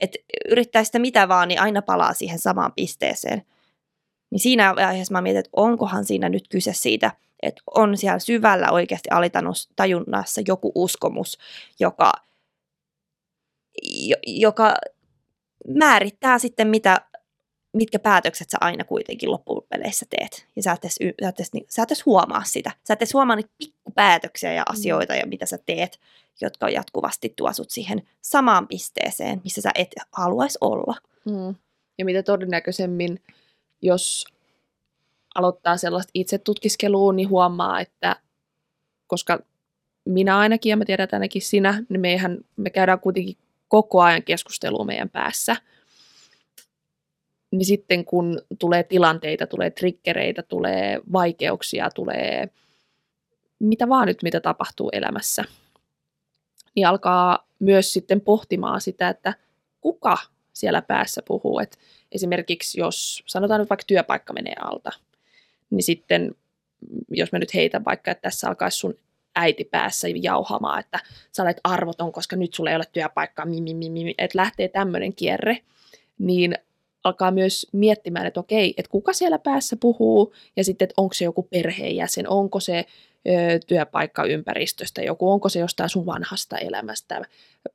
[0.00, 0.18] Että
[0.50, 3.42] yrittää sitä mitä vaan, niin aina palaa siihen samaan pisteeseen.
[4.30, 8.70] Niin siinä vaiheessa mä mietin, että onkohan siinä nyt kyse siitä, että on siellä syvällä
[8.70, 11.38] oikeasti alitajunnassa joku uskomus,
[11.80, 12.12] joka,
[14.26, 14.74] joka
[15.68, 17.00] määrittää sitten, mitä
[17.76, 20.46] mitkä päätökset sä aina kuitenkin loppupeleissä teet.
[20.56, 22.70] Ja sä et, edes, sä, et edes, sä et edes huomaa sitä.
[22.84, 24.72] Sä et edes huomaa niitä pikkupäätöksiä ja mm.
[24.72, 26.00] asioita, ja mitä sä teet,
[26.40, 30.96] jotka jatkuvasti tuo sut siihen samaan pisteeseen, missä sä et haluaisi olla.
[31.24, 31.54] Mm.
[31.98, 33.22] Ja mitä todennäköisemmin,
[33.82, 34.24] jos
[35.34, 38.16] aloittaa sellaista itsetutkiskelua, niin huomaa, että
[39.06, 39.38] koska
[40.04, 43.36] minä ainakin, ja mä tiedän, ainakin sinä, niin meihän, me käydään kuitenkin
[43.68, 45.56] koko ajan keskustelua meidän päässä–
[47.50, 52.48] niin sitten kun tulee tilanteita, tulee triggereitä, tulee vaikeuksia, tulee
[53.58, 55.44] mitä vaan nyt, mitä tapahtuu elämässä,
[56.76, 59.34] niin alkaa myös sitten pohtimaan sitä, että
[59.80, 60.18] kuka
[60.52, 61.58] siellä päässä puhuu.
[61.58, 61.78] Et
[62.12, 64.90] esimerkiksi jos sanotaan nyt vaikka työpaikka menee alta,
[65.70, 66.34] niin sitten
[67.10, 68.94] jos mä nyt heitän vaikka, että tässä alkaisi sun
[69.36, 70.98] äiti päässä jauhamaan, että
[71.32, 73.46] sä olet arvoton, koska nyt sulla ei ole työpaikkaa,
[74.18, 75.58] että lähtee tämmöinen kierre,
[76.18, 76.54] niin
[77.06, 81.24] alkaa myös miettimään, että okei, että kuka siellä päässä puhuu, ja sitten, että onko se
[81.24, 82.84] joku perheenjäsen, onko se
[83.28, 87.22] ö, työpaikka ympäristöstä joku, onko se jostain sun vanhasta elämästä,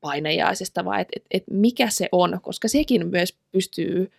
[0.02, 4.12] painejaisesta, vai että et, et mikä se on, koska sekin myös pystyy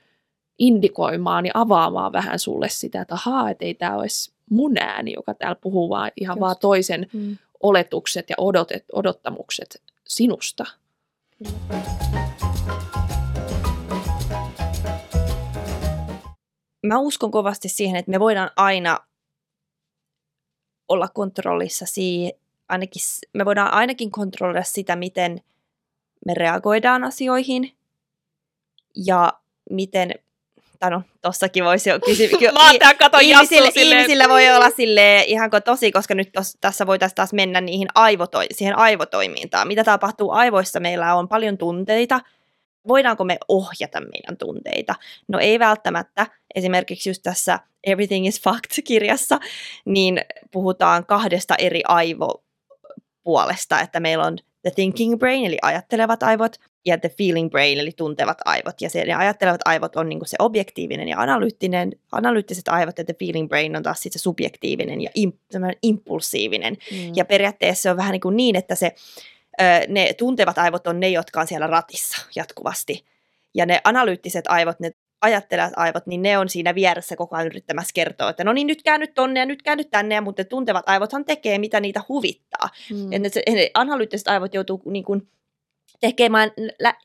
[0.59, 5.35] indikoimaan ja avaamaan vähän sulle sitä, että ahaa, että ei tämä olisi mun ääni, joka
[5.35, 6.41] täällä puhuu, vaan ihan Just.
[6.41, 7.37] vaan toisen mm.
[7.63, 10.67] oletukset ja odotet, odottamukset sinusta.
[11.39, 12.32] Kyllä.
[16.87, 18.99] Mä uskon kovasti siihen, että me voidaan aina
[20.89, 22.33] olla kontrollissa siihen,
[22.69, 25.41] ainakin, me voidaan ainakin kontrolloida sitä, miten
[26.27, 27.73] me reagoidaan asioihin
[29.07, 29.33] ja
[29.71, 30.15] miten,
[30.79, 32.29] tai no tossakin voisi jo kysyä.
[32.83, 37.33] Mä kato ihmisillä, ihmisillä voi olla sille ihan tosi, koska nyt tos, tässä voitaisiin taas
[37.33, 39.69] mennä niihin aivotoi, siihen aivotoimintaan.
[39.69, 40.81] Mitä tapahtuu aivoissa?
[40.81, 42.21] Meillä on paljon tunteita,
[42.89, 44.95] voidaanko me ohjata meidän tunteita?
[45.29, 46.27] No ei välttämättä.
[46.55, 49.41] Esimerkiksi just tässä Everything is Fact-kirjassa,
[49.85, 56.99] niin puhutaan kahdesta eri aivopuolesta, että meillä on the thinking brain, eli ajattelevat aivot, ja
[56.99, 58.81] the feeling brain, eli tuntevat aivot.
[58.81, 63.15] Ja se, ne ajattelevat aivot on niin se objektiivinen ja analyyttinen, analyyttiset aivot, ja the
[63.19, 65.37] feeling brain on taas sitten se subjektiivinen ja imp,
[65.83, 66.77] impulsiivinen.
[66.91, 67.13] Mm.
[67.17, 68.95] Ja periaatteessa se on vähän niin, kuin niin että se
[69.89, 73.05] ne tuntevat aivot on ne, jotka on siellä ratissa jatkuvasti.
[73.55, 74.91] Ja ne analyyttiset aivot, ne
[75.23, 78.83] ajattelevat aivot, niin ne on siinä vieressä koko ajan yrittämässä kertoa, että no niin nyt
[78.83, 82.69] käännyt tonne ja nyt käännyt tänne, mutta tuntevat aivothan tekee, mitä niitä huvittaa.
[82.91, 83.13] Mm.
[83.13, 85.29] Ja ne, ne analyyttiset aivot joutuu niin kuin
[86.03, 86.51] tekemään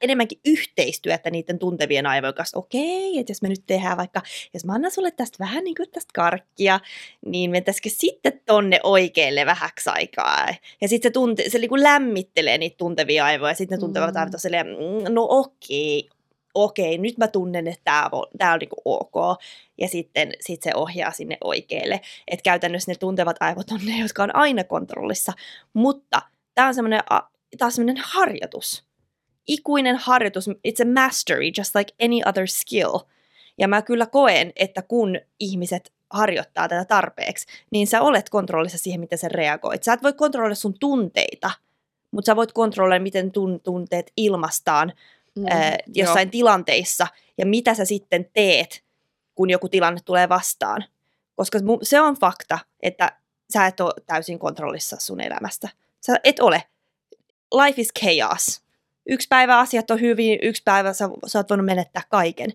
[0.02, 2.60] enemmänkin yhteistyötä niiden tuntevien aivojen kanssa.
[2.60, 4.22] Okei, että jos me nyt tehdään vaikka,
[4.54, 6.80] jos mä annan sulle tästä vähän niin kuin tästä karkkia,
[7.26, 10.48] niin mentäisikö sitten tonne oikealle vähäksi aikaa.
[10.82, 14.14] Ja sitten se, tunte, se niin kuin lämmittelee niitä tuntevia aivoja, ja sitten ne tuntevat
[14.14, 14.20] mm.
[14.20, 16.10] aivot on silleen, mm, no okei,
[16.54, 19.42] okei, nyt mä tunnen, että tämä on, tää on niinku ok,
[19.78, 22.02] ja sitten sit se ohjaa sinne oikealle.
[22.28, 25.34] Että käytännössä ne tuntevat aivot on ne, jotka on aina kontrollissa,
[25.74, 26.22] mutta
[26.56, 27.02] tämä on semmoinen
[27.58, 28.87] taas semmoinen harjoitus.
[29.48, 32.98] Ikuinen harjoitus, it's a mastery, just like any other skill.
[33.58, 39.00] Ja mä kyllä koen, että kun ihmiset harjoittaa tätä tarpeeksi, niin sä olet kontrollissa siihen,
[39.00, 39.84] miten sä reagoit.
[39.84, 41.52] Sä et voi kontrolloida sun tunteita,
[42.12, 44.94] mutta sä voit kontrolloida, miten tun- tunteet ilmastaan
[45.36, 46.32] mm, ää, jossain jo.
[46.32, 47.08] tilanteissa
[47.38, 48.84] ja mitä sä sitten teet,
[49.36, 50.84] kun joku tilanne tulee vastaan.
[51.36, 53.20] Koska se on fakta, että
[53.54, 55.70] sä et ole täysin kontrollissa sun elämästä.
[56.06, 56.64] Sä et ole
[57.54, 58.67] life is chaos.
[59.10, 62.54] Yksi päivä asiat on hyvin, yksi päivä sä, sä oot voinut menettää kaiken.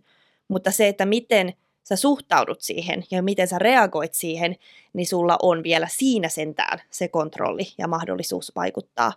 [0.49, 4.57] Mutta se, että miten sä suhtaudut siihen ja miten sä reagoit siihen,
[4.93, 9.13] niin sulla on vielä siinä sentään se kontrolli ja mahdollisuus vaikuttaa,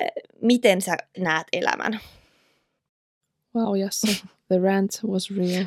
[0.00, 2.00] eh, miten sä näet elämän.
[3.56, 4.06] Wow, Jassu,
[4.48, 5.64] the rant was real.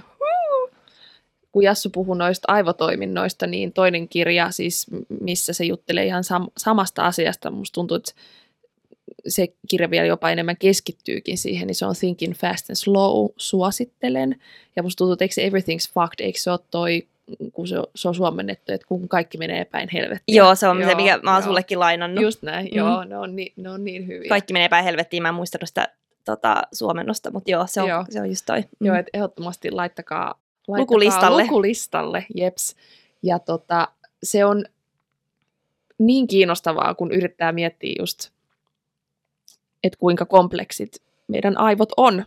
[1.52, 4.88] Kun Jassu puhui noista aivotoiminnoista, niin toinen kirja, siis
[5.22, 8.12] missä se juttelee ihan sam- samasta asiasta, musta tuntuu, että
[9.28, 14.36] se kirja vielä jopa enemmän keskittyykin siihen, niin se on Thinking Fast and Slow, suosittelen.
[14.76, 17.08] Ja musta tuntuu, että eikö se Everything's Fucked, eikö se ole toi,
[17.54, 20.36] kun se on, se on suomennettu, että kun kaikki menee päin helvettiin.
[20.36, 21.48] Joo, se on joo, se, mikä mä oon joo.
[21.48, 22.24] sullekin lainannut.
[22.24, 22.78] Just näin, mm.
[22.78, 24.30] joo, ne on, niin, ne on niin hyviä.
[24.30, 25.88] Kaikki menee päin helvettiin, mä en muistanut sitä
[26.26, 28.06] tota, suomennosta, mutta joo, se on, Joo.
[28.10, 28.64] se on just toi.
[28.82, 31.44] Joo, että ehdottomasti laittakaa, laittakaa Lukulistalle.
[31.44, 32.76] lukulistalle, jeps.
[33.24, 33.88] Ja tota,
[34.24, 34.66] se on
[35.98, 38.30] niin kiinnostavaa, kun yrittää miettiä just,
[39.84, 42.26] että kuinka kompleksit meidän aivot on.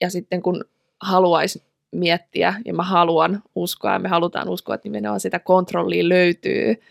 [0.00, 0.64] Ja sitten kun
[1.00, 6.82] haluaisi miettiä, ja mä haluan uskoa, ja me halutaan uskoa, että nimenomaan sitä kontrollia löytyy.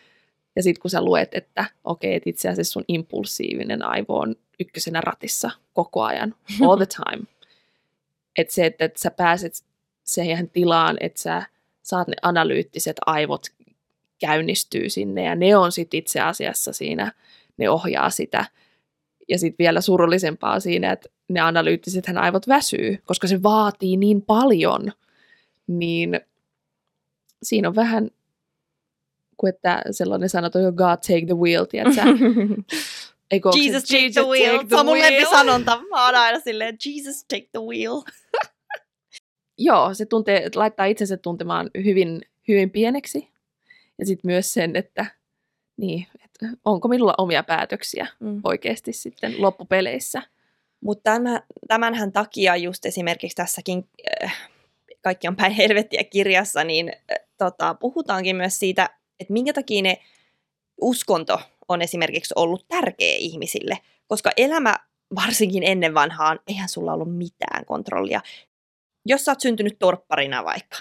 [0.55, 5.01] Ja sitten kun sä luet, että okei, että itse asiassa sun impulsiivinen aivo on ykkösenä
[5.01, 6.35] ratissa koko ajan,
[6.67, 7.23] all the time.
[8.37, 9.53] Että se, että, että sä pääset
[10.03, 11.43] siihen tilaan, että sä
[11.83, 13.45] saat ne analyyttiset aivot
[14.19, 17.11] käynnistyy sinne, ja ne on sitten itse asiassa siinä,
[17.57, 18.45] ne ohjaa sitä.
[19.29, 24.91] Ja sitten vielä surullisempaa siinä, että ne analyyttisethän aivot väsyy, koska se vaatii niin paljon,
[25.67, 26.21] niin
[27.43, 28.09] siinä on vähän
[29.37, 32.01] kuin että sellainen sanotaan jo God take the wheel, tiedätkö?
[33.31, 34.67] Eikö, onko se Jesus take the wheel.
[34.69, 35.81] Se on mun lempisanonta.
[35.89, 38.01] Mä oon aina silleen, Jesus take the wheel.
[39.57, 43.29] Joo, se tuntee, laittaa itsensä tuntemaan hyvin, hyvin pieneksi.
[43.97, 45.05] Ja sitten myös sen, että,
[45.77, 46.07] niin,
[46.65, 48.41] onko minulla omia päätöksiä Mm.
[48.43, 50.21] oikeasti sitten loppupeleissä.
[50.83, 53.89] Mutta tämän, tämänhän takia just esimerkiksi tässäkin
[54.23, 54.35] äh,
[55.01, 59.97] Kaikki on päin helvettiä kirjassa, niin äh, tota, puhutaankin myös siitä, että minkä takia ne
[60.81, 63.77] uskonto on esimerkiksi ollut tärkeä ihmisille.
[64.07, 64.75] Koska elämä,
[65.15, 68.21] varsinkin ennen vanhaan, eihän sulla ollut mitään kontrollia.
[69.05, 70.77] Jos sä oot syntynyt torpparina vaikka,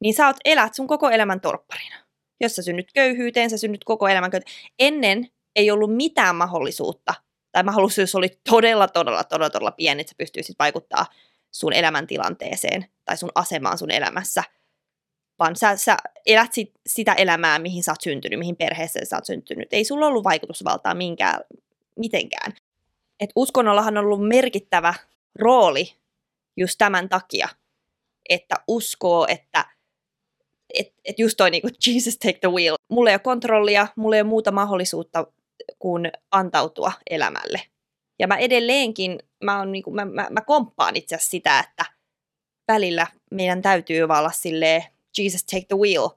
[0.00, 1.96] niin sä oot, elät sun koko elämän torpparina.
[2.42, 4.30] Jos sä synnyt köyhyyteen, sä synnyt koko elämän.
[4.78, 7.14] Ennen ei ollut mitään mahdollisuutta,
[7.52, 11.06] tai mahdollisuus oli todella, todella, todella, todella pieni, että sä pystyisit vaikuttaa
[11.50, 14.44] sun elämäntilanteeseen tai sun asemaan sun elämässä.
[15.38, 19.26] Vaan sä, sä elät sit, sitä elämää, mihin sä oot syntynyt, mihin perheeseen sä oot
[19.26, 19.72] syntynyt.
[19.72, 21.40] Ei sulla ollut vaikutusvaltaa minkään,
[21.98, 22.52] mitenkään.
[23.20, 24.94] Et uskonnollahan on ollut merkittävä
[25.38, 25.92] rooli
[26.56, 27.48] just tämän takia,
[28.28, 29.64] että uskoo, että
[30.78, 32.74] et, et just toi niinku Jesus take the wheel.
[32.88, 35.26] Mulla ei ole kontrollia, mulla ei ole muuta mahdollisuutta
[35.78, 37.62] kuin antautua elämälle.
[38.18, 41.84] Ja mä edelleenkin, mä, on niinku, mä, mä, mä komppaan itse asiassa sitä, että
[42.68, 44.84] välillä meidän täytyy vaan olla silleen,
[45.18, 46.08] Jesus take the wheel.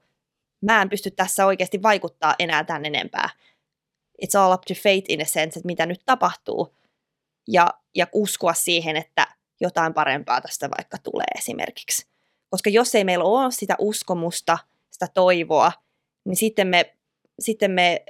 [0.61, 3.29] Mä en pysty tässä oikeasti vaikuttaa enää tän enempää.
[4.23, 6.75] It's all up to fate in a sense, että mitä nyt tapahtuu.
[7.47, 9.27] Ja, ja uskoa siihen, että
[9.61, 12.14] jotain parempaa tästä vaikka tulee esimerkiksi.
[12.55, 14.57] Koska jos ei meillä ole sitä uskomusta,
[14.91, 15.71] sitä toivoa,
[16.25, 16.95] niin sitten me,
[17.39, 18.05] sitten me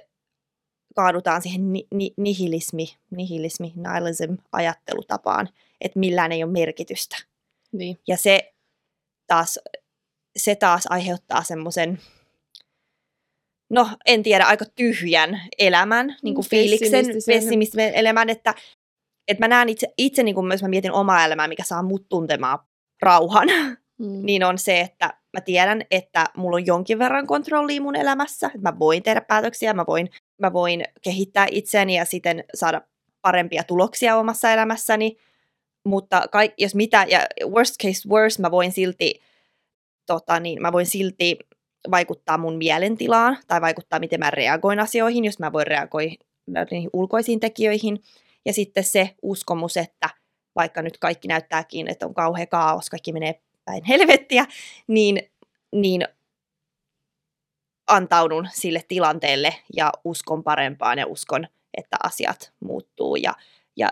[0.96, 5.50] kaadutaan siihen ni, ni, nihilismi, nihilismi, nihilism ajattelutapaan,
[5.82, 7.18] että millään ei ole merkitystä.
[7.72, 8.00] Niin.
[8.08, 8.54] Ja se
[9.28, 9.60] taas,
[10.38, 12.00] se taas aiheuttaa semmoisen,
[13.70, 17.36] no en tiedä, aika tyhjän elämän, niin kuin fiiliksen, Pessimistisen.
[17.36, 18.56] pessimistisen elämän, että,
[19.28, 22.10] että mä näen itse, itse niin kuin myös mä mietin omaa elämää, mikä saa mut
[22.10, 22.60] tuntemaan
[23.02, 23.48] rauhan,
[23.98, 24.26] Mm.
[24.26, 28.72] niin on se, että mä tiedän, että mulla on jonkin verran kontrollia mun elämässä, että
[28.72, 32.82] mä voin tehdä päätöksiä, mä voin, mä voin kehittää itseäni ja siten saada
[33.22, 35.18] parempia tuloksia omassa elämässäni,
[35.86, 39.22] mutta kaik, jos mitä, ja worst case worst, mä voin silti,
[40.06, 41.38] tota, niin, mä voin silti
[41.92, 46.16] vaikuttaa mun mielentilaan tai vaikuttaa, miten mä reagoin asioihin, jos mä voin reagoida
[46.72, 48.00] niihin ulkoisiin tekijöihin.
[48.46, 50.10] Ja sitten se uskomus, että
[50.56, 54.46] vaikka nyt kaikki näyttääkin, että on kauhea kaos, kaikki menee päin helvettiä,
[54.88, 55.20] niin,
[55.72, 56.08] niin
[57.88, 61.48] antaudun sille tilanteelle ja uskon parempaan ja uskon,
[61.78, 63.34] että asiat muuttuu ja,
[63.76, 63.92] ja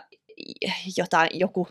[0.97, 1.67] jotain, joku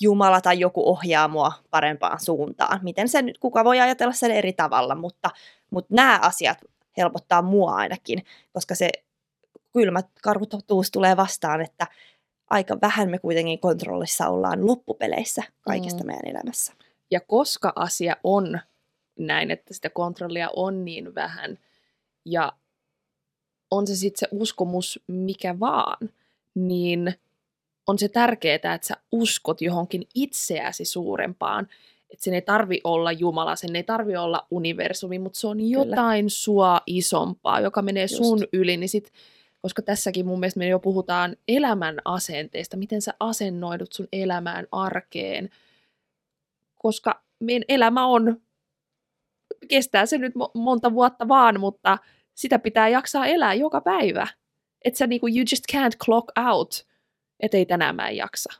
[0.00, 2.80] Jumala tai joku ohjaa mua parempaan suuntaan.
[2.82, 5.30] Miten se nyt, kuka voi ajatella sen eri tavalla, mutta,
[5.70, 6.58] mutta nämä asiat
[6.96, 8.90] helpottaa mua ainakin, koska se
[9.72, 11.86] kylmä karkutotuus tulee vastaan, että
[12.50, 16.06] aika vähän me kuitenkin kontrollissa ollaan loppupeleissä kaikesta Mm.
[16.06, 16.72] meidän elämässä.
[17.10, 18.60] Ja koska asia on
[19.18, 21.58] näin, että sitä kontrollia on niin vähän,
[22.24, 22.52] ja
[23.70, 26.10] on se sitten se uskomus mikä vaan,
[26.54, 27.14] niin
[27.86, 31.68] on se tärkeää, että sä uskot johonkin itseäsi suurempaan.
[32.10, 36.30] Että sen ei tarvi olla Jumala, sen ei tarvi olla universumi, mutta se on jotain
[36.30, 38.14] sua isompaa, joka menee Just.
[38.14, 38.76] sun yli.
[38.76, 39.12] Niin sit,
[39.62, 45.50] koska tässäkin mun mielestä me jo puhutaan elämän asenteesta, miten sä asennoidut sun elämään arkeen,
[46.78, 48.42] koska meidän elämä on,
[49.68, 51.98] kestää se nyt mo- monta vuotta vaan, mutta
[52.34, 54.26] sitä pitää jaksaa elää joka päivä.
[54.84, 56.86] Että sä niinku, you just can't clock out,
[57.40, 58.52] että ei tänään mä en jaksa.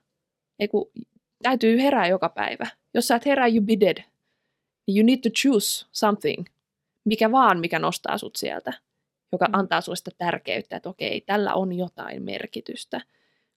[0.59, 0.90] Ei kun,
[1.42, 2.66] täytyy herää joka päivä.
[2.94, 4.04] Jos sä et herää, you be dead.
[4.96, 6.46] You need to choose something,
[7.04, 8.72] mikä vaan, mikä nostaa sut sieltä,
[9.33, 9.54] joka Mm.
[9.54, 13.00] antaa sulle sitä tärkeyttä, että okei, tällä on jotain merkitystä.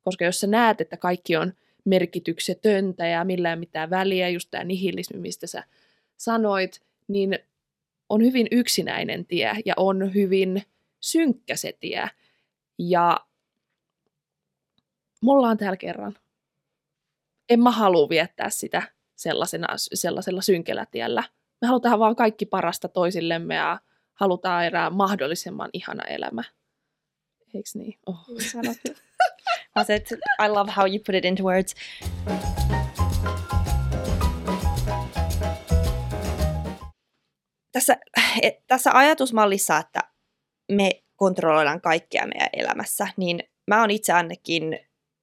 [0.02, 1.54] Koska jos sä näet, että kaikki on
[1.86, 5.64] merkityksetöntä ja millään mitään väliä, just tämä nihilismi, mistä sä
[6.18, 7.40] sanoit, niin
[8.10, 10.64] on hyvin yksinäinen tie ja on hyvin
[11.00, 12.10] synkkä se tie.
[12.80, 13.20] Ja
[15.22, 16.18] mulla on täällä kerran.
[17.50, 18.82] En mä halua viettää sitä
[19.16, 21.24] sellaisena, sellaisella synkellä tiellä.
[21.62, 23.80] Me halutaan vaan kaikki parasta toisillemme ja
[24.14, 26.44] halutaan elää mahdollisimman ihana elämä.
[27.54, 28.00] Eikö niin?
[28.06, 28.26] Oh.
[28.52, 29.02] Sanottu.
[30.46, 31.76] I love how you put it into words.
[37.72, 37.98] Tässä,
[38.68, 40.00] tässä ajatusmallissa, että
[40.72, 44.80] me kontrolloidaan kaikkea meidän elämässä, niin mä oon itse ainakin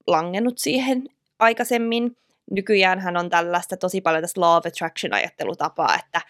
[0.07, 1.09] langennut siihen
[1.39, 2.17] aikaisemmin.
[2.51, 6.21] Nykyään hän on tällaista tosi paljon tästä law of attraction ajattelutapaa, että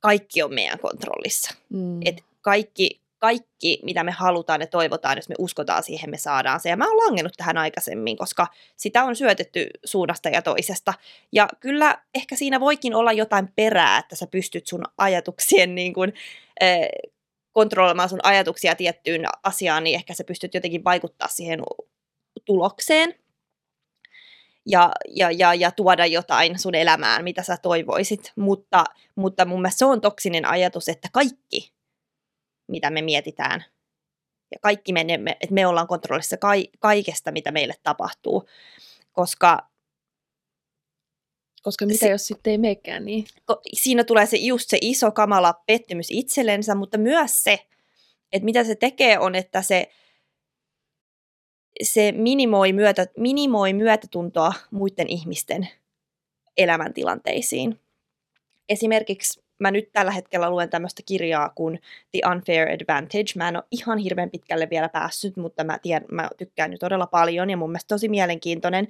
[0.00, 1.54] kaikki on meidän kontrollissa.
[1.68, 2.00] Mm.
[2.04, 6.68] Et kaikki, kaikki, mitä me halutaan ja toivotaan, jos me uskotaan siihen, me saadaan se.
[6.68, 10.94] Ja mä oon langennut tähän aikaisemmin, koska sitä on syötetty suunnasta ja toisesta.
[11.32, 16.12] Ja kyllä ehkä siinä voikin olla jotain perää, että sä pystyt sun ajatuksien niin kuin,
[16.62, 16.78] äh,
[17.52, 21.60] kontrolloimaan sun ajatuksia tiettyyn asiaan, niin ehkä sä pystyt jotenkin vaikuttaa siihen
[22.44, 23.14] tulokseen
[24.66, 28.32] ja, ja, ja, ja tuoda jotain sun elämään, mitä sä toivoisit.
[28.36, 31.72] Mutta, mutta mun mielestä se on toksinen ajatus, että kaikki,
[32.70, 33.64] mitä me mietitään,
[34.50, 35.00] ja kaikki me,
[35.40, 36.36] että me ollaan kontrollissa
[36.80, 38.48] kaikesta, mitä meille tapahtuu,
[39.12, 39.70] koska
[41.62, 43.24] koska mitä se, jos sitten ei meekään niin?
[43.72, 47.66] Siinä tulee se, just se iso kamala pettymys itsellensä, mutta myös se,
[48.32, 49.90] että mitä se tekee on, että se,
[51.82, 55.68] se minimoi, myötä, minimoi myötätuntoa muiden ihmisten
[56.56, 57.80] elämäntilanteisiin.
[58.68, 63.32] Esimerkiksi mä nyt tällä hetkellä luen tämmöistä kirjaa kuin The Unfair Advantage.
[63.36, 67.06] Mä en ole ihan hirveän pitkälle vielä päässyt, mutta mä, tiedän, mä tykkään nyt todella
[67.06, 68.88] paljon ja mun mielestä tosi mielenkiintoinen.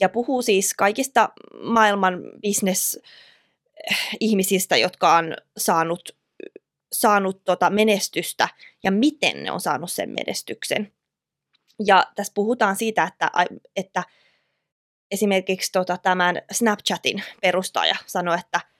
[0.00, 1.28] Ja puhuu siis kaikista
[1.62, 2.98] maailman business
[4.20, 6.16] ihmisistä, jotka on saanut,
[6.92, 8.48] saanut tota menestystä
[8.82, 10.92] ja miten ne on saanut sen menestyksen.
[11.86, 13.30] Ja tässä puhutaan siitä, että,
[13.76, 14.02] että
[15.10, 18.60] esimerkiksi tota, tämän Snapchatin perustaja sanoi, että–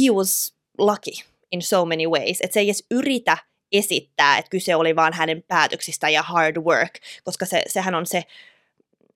[0.00, 2.40] he was lucky in so many ways.
[2.40, 3.38] Että se ei edes yritä
[3.72, 6.92] esittää, että kyse oli vain hänen päätöksistä ja hard work,
[7.24, 8.22] koska se, sehän on se,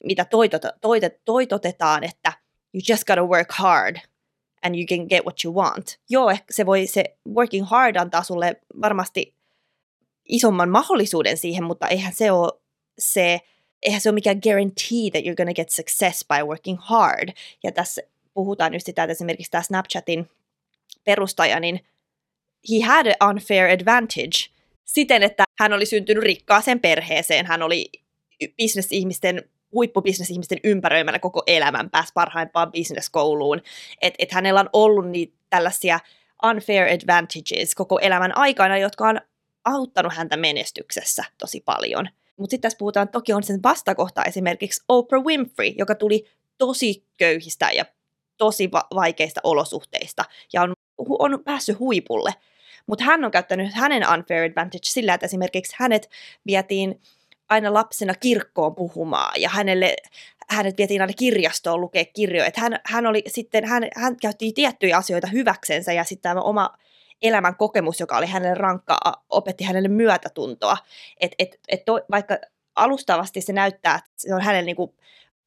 [0.05, 2.33] mitä toitota, toitot, toitotetaan, että
[2.75, 3.97] you just gotta work hard
[4.63, 5.99] and you can get what you want.
[6.09, 9.35] Joo, se voi, se working hard antaa sulle varmasti
[10.29, 12.53] isomman mahdollisuuden siihen, mutta eihän se ole
[12.99, 13.41] se,
[13.83, 17.33] eihän se ole mikään guarantee that you're gonna get success by working hard.
[17.63, 18.03] Ja tässä
[18.35, 20.31] puhutaan just sitä, että esimerkiksi tämä Snapchatin
[21.07, 21.81] perustaja, niin
[22.71, 24.51] he had an unfair advantage
[24.85, 27.91] siten, että hän oli syntynyt rikkaaseen perheeseen, hän oli
[28.57, 29.43] bisnesihmisten
[29.73, 33.63] huippubisnesihmisten ympäröimänä koko elämän, pääsi parhaimpaan bisneskouluun.
[34.03, 36.01] Että et hänellä on ollut niitä tällaisia
[36.45, 39.21] unfair advantages koko elämän aikana, jotka on
[39.65, 42.09] auttanut häntä menestyksessä tosi paljon.
[42.37, 46.25] Mutta sitten tässä puhutaan, toki on sen vastakohta esimerkiksi Oprah Winfrey, joka tuli
[46.59, 47.85] tosi köyhistä ja
[48.37, 52.35] tosi va- vaikeista olosuhteista ja on on päässyt huipulle.
[52.87, 56.11] Mutta hän on käyttänyt hänen unfair advantage sillä, että esimerkiksi hänet
[56.47, 57.01] vietiin
[57.49, 59.97] aina lapsena kirkkoon puhumaan ja hänelle,
[60.49, 62.51] hänet vietiin aina kirjastoon lukea kirjoja.
[62.57, 66.71] hän, hän, oli sitten, hän, hän käytti tiettyjä asioita hyväksensä ja sitten tämä oma
[67.23, 68.99] elämän kokemus, joka oli hänelle rankka,
[69.31, 70.77] opetti hänelle myötätuntoa.
[71.21, 72.39] Et, et, et to, vaikka
[72.77, 74.95] alustavasti se näyttää, että se on hänelle niinku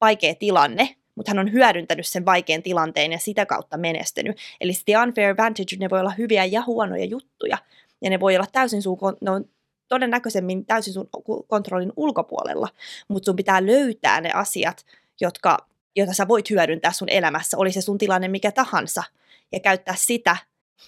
[0.02, 4.38] vaikea tilanne, mutta hän on hyödyntänyt sen vaikean tilanteen ja sitä kautta menestynyt.
[4.62, 7.58] Eli the unfair advantage, ne voi olla hyviä ja huonoja juttuja,
[8.02, 9.46] ja ne voi olla täysin sun, ne on
[9.88, 11.10] todennäköisemmin täysin sun
[11.48, 12.68] kontrollin ulkopuolella,
[13.08, 14.86] mutta sun pitää löytää ne asiat,
[15.22, 15.58] jotka,
[15.96, 19.04] joita sä voit hyödyntää sun elämässä, oli se sun tilanne mikä tahansa,
[19.52, 20.38] ja käyttää sitä,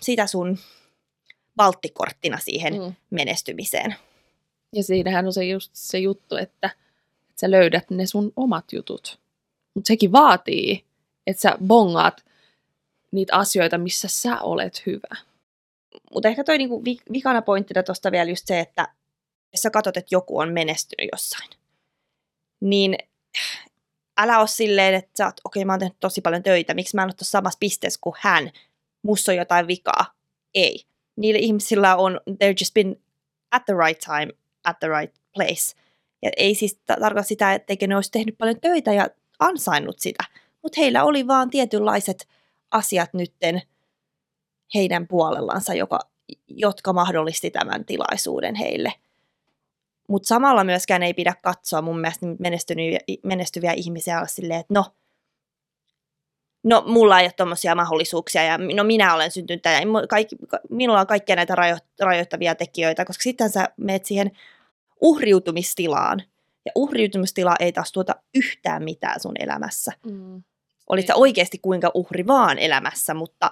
[0.02, 0.58] sitä sun
[1.58, 2.94] valttikorttina siihen mm.
[3.10, 3.96] menestymiseen.
[4.74, 6.68] Ja siinähän on se just se juttu, että,
[7.30, 9.21] että sä löydät ne sun omat jutut.
[9.74, 10.86] Mutta sekin vaatii,
[11.28, 12.26] että sä bongaat
[13.12, 15.16] niitä asioita, missä sä olet hyvä.
[16.14, 18.88] Mutta ehkä toi niinku vikana pointtina tuosta vielä just se, että
[19.54, 21.50] jos sä katsot, että joku on menestynyt jossain,
[22.62, 22.98] niin
[24.18, 26.96] älä ole silleen, että sä oot, okei okay, mä oon tehnyt tosi paljon töitä, miksi
[26.96, 28.52] mä en ole samassa pisteessä kuin hän,
[29.04, 30.06] musta on jotain vikaa.
[30.54, 30.86] Ei.
[31.16, 32.96] Niillä ihmisillä on, they're just been
[33.52, 35.76] at the right time, at the right place.
[36.22, 39.10] Ja ei siis tarkoita sitä, etteikö ne olisi tehnyt paljon töitä ja
[39.42, 40.24] ansainnut sitä,
[40.64, 42.28] mutta heillä oli vaan tietynlaiset
[42.72, 43.62] asiat nytten
[44.76, 46.00] heidän puolellansa, joka,
[46.48, 48.94] jotka mahdollisti tämän tilaisuuden heille.
[50.08, 54.86] Mutta samalla myöskään ei pidä katsoa mun mielestä menestyviä, menestyviä ihmisiä silleen, että no,
[56.64, 60.36] no mulla ei ole tuommoisia mahdollisuuksia ja no minä olen syntynyt ja kaikki,
[60.70, 64.32] minulla on kaikkia näitä rajo, rajoittavia tekijöitä, koska sitten sä menet siihen
[65.02, 66.24] uhriutumistilaan.
[66.66, 69.92] Ja uhriutumistila ei taas tuota yhtään mitään sun elämässä.
[70.06, 70.44] Mm.
[70.90, 73.52] Olit sä oikeasti kuinka uhri vaan elämässä, mutta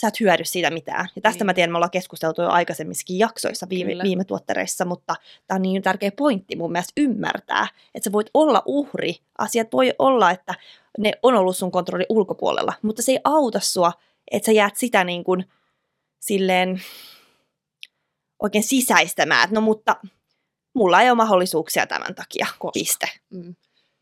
[0.00, 1.08] sä et hyödy siitä mitään.
[1.16, 1.46] Ja tästä niin.
[1.46, 5.14] mä tiedän, me ollaan keskusteltu jo aikaisemmissakin jaksoissa viime, viime tuottereissa, mutta
[5.46, 9.16] tämä on niin tärkeä pointti mun mielestä ymmärtää, että sä voit olla uhri.
[9.38, 10.54] Asiat voi olla, että
[10.98, 13.92] ne on ollut sun kontrollin ulkopuolella, mutta se ei auta sua,
[14.30, 15.44] että sä jäät sitä niin kuin
[16.20, 16.82] silleen
[18.42, 19.96] oikein sisäistämään, no mutta
[20.74, 22.72] mulla ei ole mahdollisuuksia tämän takia, Koska.
[22.72, 23.06] piste.
[23.30, 23.54] Mm.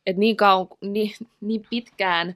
[0.06, 2.34] Et niin, kauan, niin, niin pitkään,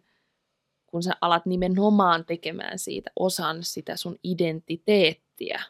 [0.86, 5.62] kun sä alat nimenomaan tekemään siitä osan sitä sun identiteettiä,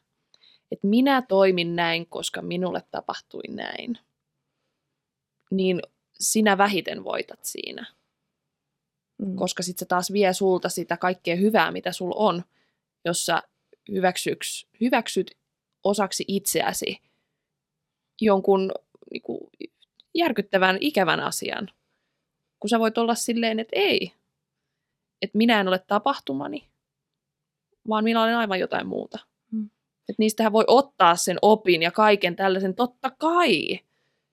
[0.73, 3.99] että minä toimin näin, koska minulle tapahtui näin,
[5.51, 5.83] niin
[6.21, 7.87] sinä vähiten voitat siinä.
[9.19, 9.37] Mm.
[9.37, 12.45] Koska sitten se taas vie sulta sitä kaikkea hyvää, mitä sulla on,
[13.05, 13.43] jos sä
[13.93, 15.31] hyväksyks, hyväksyt
[15.85, 17.01] osaksi itseäsi
[18.21, 18.73] jonkun
[19.11, 19.51] niin kuin,
[20.15, 21.71] järkyttävän, ikävän asian.
[22.61, 24.13] Kun sä voit olla silleen, että ei,
[25.23, 26.69] että minä en ole tapahtumani,
[27.89, 29.19] vaan minä olen aivan jotain muuta.
[29.51, 29.71] Mm.
[30.09, 33.81] Että niistähän voi ottaa sen opin ja kaiken tällaisen, totta kai.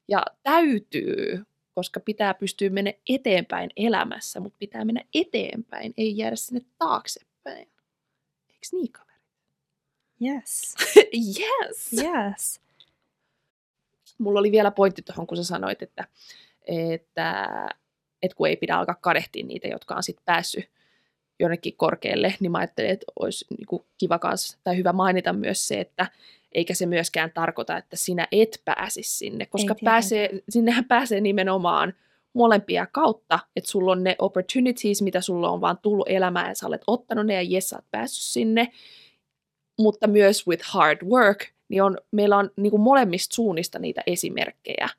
[0.07, 6.61] Ja täytyy, koska pitää pystyä mennä eteenpäin elämässä, mutta pitää mennä eteenpäin, ei jäädä sinne
[6.77, 7.67] taaksepäin.
[8.49, 9.11] Eikö niin, kaveri?
[10.23, 10.75] Yes.
[11.39, 11.93] yes.
[11.93, 12.61] Yes.
[14.21, 16.07] Mulla oli vielä pointti tuohon, kun sä sanoit, että,
[16.67, 17.49] että,
[18.21, 20.69] että kun ei pidä alkaa kadehtia niitä, jotka on sitten päässyt
[21.39, 25.67] jonnekin korkealle, niin mä ajattelin, että olisi niin kuin kiva kans, tai hyvä mainita myös
[25.67, 26.07] se, että
[26.51, 31.93] eikä se myöskään tarkoita, että sinä et pääsisi sinne, koska pääsee, sinnehän pääsee nimenomaan
[32.33, 36.67] molempia kautta, että sulla on ne opportunities, mitä sulla on vaan tullut elämään ja sä
[36.67, 38.71] olet ottanut ne ja jes, sä oot päässyt sinne,
[39.79, 44.89] mutta myös with hard work, niin on, meillä on niin kuin molemmista suunnista niitä esimerkkejä,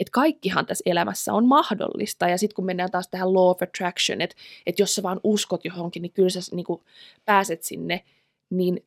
[0.00, 2.28] että kaikkihan tässä elämässä on mahdollista.
[2.28, 5.64] Ja sitten kun mennään taas tähän law of attraction, että, että jos sä vaan uskot
[5.64, 6.82] johonkin, niin kyllä sä niin kuin
[7.24, 8.04] pääset sinne,
[8.50, 8.86] niin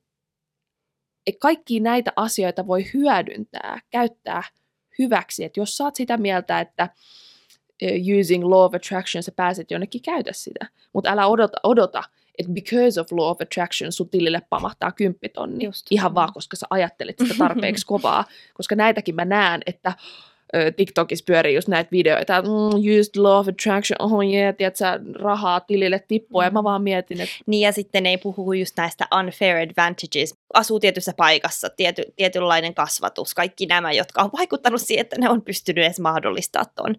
[1.40, 4.44] kaikki näitä asioita voi hyödyntää, käyttää
[5.00, 5.44] hyväksi.
[5.44, 6.90] Että jos sä oot sitä mieltä, että
[8.20, 10.68] using law of attraction sä pääset jonnekin, käytä sitä.
[10.94, 12.04] Mutta älä odota, odota
[12.40, 15.66] että because of law of attraction sun tilille pamahtaa kymppitonni.
[15.66, 15.88] Just.
[15.90, 18.26] Ihan vaan, koska sä ajattelit sitä tarpeeksi kovaa.
[18.54, 19.94] Koska näitäkin mä näen, että
[20.76, 25.60] TikTokissa pyörii just näitä videoita, että mm, used law of attraction, oh yeah, tiedätkö, rahaa
[25.60, 26.46] tilille tippua, mm.
[26.46, 26.64] ja mä mm.
[26.64, 27.36] vaan mietin, että...
[27.46, 30.36] Niin, ja sitten ei puhu just näistä unfair advantages.
[30.54, 35.42] Asuu tietyssä paikassa, tiety, tietynlainen kasvatus, kaikki nämä, jotka on vaikuttanut siihen, että ne on
[35.42, 36.96] pystynyt edes mahdollistaa ton.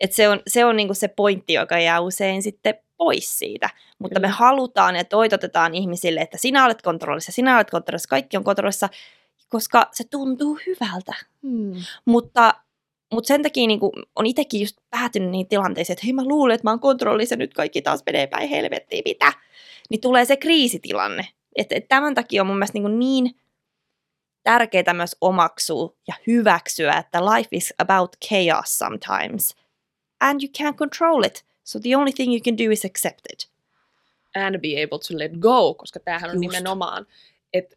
[0.00, 3.70] Et se on, se on niinku se pointti, joka jää usein sitten pois siitä.
[3.98, 8.44] Mutta me halutaan ja toitotetaan ihmisille, että sinä olet kontrollissa, sinä olet kontrollissa, kaikki on
[8.44, 8.88] kontrollissa,
[9.48, 11.14] koska se tuntuu hyvältä.
[11.42, 11.74] Hmm.
[12.04, 12.54] Mutta
[13.12, 13.80] mutta sen takia niin
[14.16, 17.54] on itsekin just päätynyt niin tilanteisiin, että hei mä luulen, että mä oon kontrollissa, nyt
[17.54, 19.32] kaikki taas menee päin helvettiin, mitä?
[19.90, 21.28] Niin tulee se kriisitilanne.
[21.56, 23.34] Että et tämän takia on mun mielestä niin, niin
[24.42, 29.56] tärkeää myös omaksua ja hyväksyä, että life is about chaos sometimes.
[30.20, 31.44] And you can't control it.
[31.64, 33.50] So the only thing you can do is accept it.
[34.34, 36.40] And be able to let go, koska tämähän on Just.
[36.40, 37.06] nimenomaan,
[37.52, 37.76] että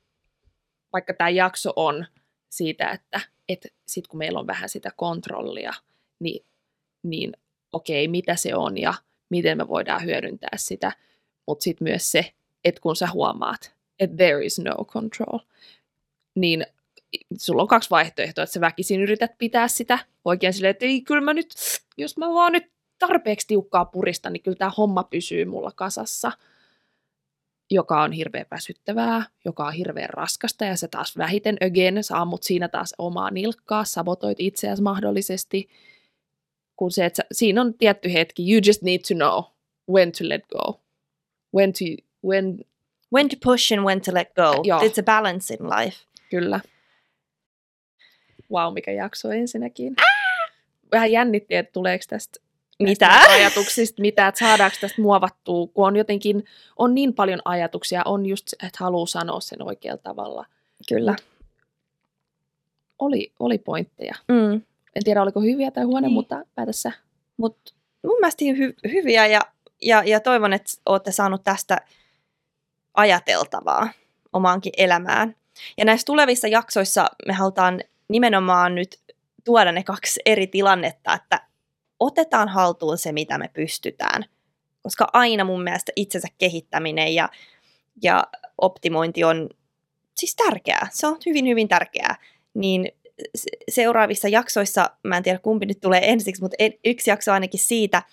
[0.93, 2.05] vaikka tämä jakso on
[2.49, 5.73] siitä, että että sitten kun meillä on vähän sitä kontrollia,
[6.19, 6.45] niin,
[7.03, 7.31] niin
[7.73, 8.93] okei, okay, mitä se on ja
[9.29, 10.91] miten me voidaan hyödyntää sitä,
[11.47, 12.33] mutta sitten myös se,
[12.63, 15.39] että kun sä huomaat, että there is no control,
[16.35, 16.65] niin
[17.37, 21.21] sulla on kaksi vaihtoehtoa, että sä väkisin yrität pitää sitä oikein silleen, että ei, kyllä
[21.21, 21.53] mä nyt,
[21.97, 26.31] jos mä vaan nyt tarpeeksi tiukkaa purista, niin kyllä tämä homma pysyy mulla kasassa,
[27.71, 32.43] joka on hirveän väsyttävää, joka on hirveän raskasta ja se taas vähiten again, sä ammut
[32.43, 35.69] siinä taas omaa nilkkaa, sabotoit itseäsi mahdollisesti,
[36.75, 39.43] kun se, että sä, siinä on tietty hetki, you just need to know
[39.93, 40.81] when to let go,
[41.55, 42.59] when to, when,
[43.13, 44.61] when to push and when to let go.
[44.63, 44.79] Joo.
[44.79, 45.97] It's a balance in life.
[46.29, 46.59] Kyllä.
[48.51, 49.95] Wow, mikä jakso ensinnäkin.
[50.91, 52.39] Vähän jännitti, että tuleeko tästä
[52.79, 53.09] mitä?
[53.29, 56.45] ajatuksista, mitä, että saadaanko tästä muovattua, kun on jotenkin,
[56.77, 60.45] on niin paljon ajatuksia, on just, että haluaa sanoa sen oikealla tavalla.
[60.89, 61.11] Kyllä.
[61.11, 61.21] Mut
[62.99, 64.15] oli, oli pointteja.
[64.27, 64.61] Mm.
[64.95, 66.13] En tiedä, oliko hyviä tai huono, niin.
[66.13, 66.91] mutta päätä sä.
[67.37, 67.57] Mut
[68.03, 69.41] mun mielestä hy- hyviä ja,
[69.81, 71.81] ja, ja toivon, että olette saanut tästä
[72.93, 73.89] ajateltavaa
[74.33, 75.35] omaankin elämään.
[75.77, 77.81] Ja näissä tulevissa jaksoissa me halutaan
[78.11, 79.01] nimenomaan nyt
[79.43, 81.41] tuoda ne kaksi eri tilannetta, että
[81.99, 84.25] otetaan haltuun se, mitä me pystytään.
[84.81, 87.29] Koska aina mun mielestä itsensä kehittäminen ja,
[88.03, 88.23] ja
[88.57, 89.49] optimointi on
[90.17, 90.87] siis tärkeää.
[90.91, 92.15] Se on hyvin, hyvin tärkeää.
[92.53, 92.91] Niin
[93.69, 98.03] seuraavissa jaksoissa, mä en tiedä kumpi nyt tulee ensiksi, mutta yksi jakso ainakin siitä,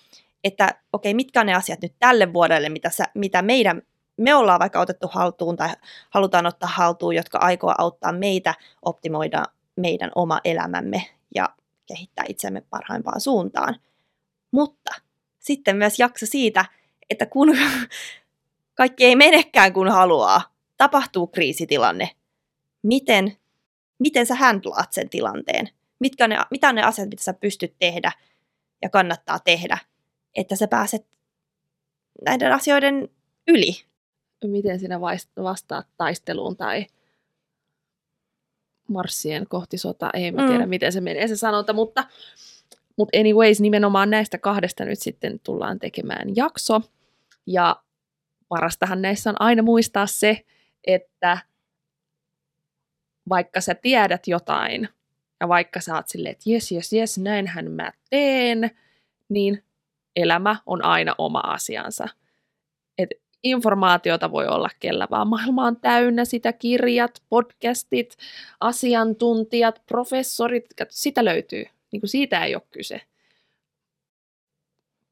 [0.44, 3.82] että okei, mitkä on ne asiat nyt tälle vuodelle, mitä, sä, mitä meidän,
[4.16, 5.68] me ollaan vaikka otettu haltuun tai
[6.10, 9.44] halutaan ottaa haltuun, jotka aikoo auttaa meitä optimoida
[9.78, 11.02] meidän oma elämämme
[11.34, 11.48] ja
[11.86, 13.80] kehittää itsemme parhaimpaan suuntaan.
[14.50, 14.90] Mutta
[15.38, 16.64] sitten myös jakso siitä,
[17.10, 17.56] että kun
[18.74, 20.42] kaikki ei menekään kuin haluaa,
[20.76, 22.10] tapahtuu kriisitilanne,
[22.82, 23.36] miten,
[23.98, 25.68] miten sä handlaat sen tilanteen?
[26.00, 28.12] Mitkä ne, mitä on ne asiat, mitä sä pystyt tehdä
[28.82, 29.78] ja kannattaa tehdä,
[30.34, 31.06] että sä pääset
[32.24, 33.08] näiden asioiden
[33.48, 33.72] yli?
[34.44, 35.00] Miten sinä
[35.42, 36.86] vastaat taisteluun tai
[38.88, 40.70] marssien kohti sota, ei mä tiedä mm.
[40.70, 42.04] miten se menee se sanonta, mutta,
[42.96, 46.80] mutta anyways, nimenomaan näistä kahdesta nyt sitten tullaan tekemään jakso.
[47.46, 47.76] Ja
[48.48, 50.44] parastahan näissä on aina muistaa se,
[50.84, 51.38] että
[53.28, 54.88] vaikka sä tiedät jotain,
[55.40, 58.70] ja vaikka sä oot silleen, että jes, jes, jes, näinhän mä teen,
[59.28, 59.64] niin
[60.16, 62.08] elämä on aina oma asiansa.
[63.42, 65.28] Informaatiota voi olla kellä vaan.
[65.28, 68.16] Maailma on täynnä sitä, kirjat, podcastit,
[68.60, 71.64] asiantuntijat, professorit, sitä löytyy.
[71.92, 73.00] Niin kuin siitä ei ole kyse.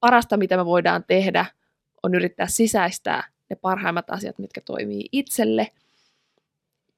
[0.01, 1.47] Parasta, mitä me voidaan tehdä,
[2.03, 5.72] on yrittää sisäistää ne parhaimmat asiat, mitkä toimii itselle,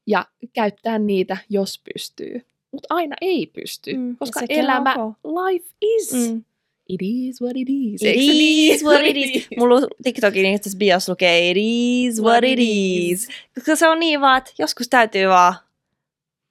[0.07, 2.47] ja käyttää niitä, jos pystyy.
[2.73, 6.13] Mutta aina ei pysty, mm, koska elämä, life is.
[6.13, 6.45] Mm.
[6.89, 8.03] It is what it is.
[8.03, 8.75] It niin?
[8.75, 9.49] is what it is.
[9.59, 13.29] Mulla TikTokin itse bios lukee It is what it is.
[13.55, 15.55] Koska se on niin vaan, että joskus täytyy vaan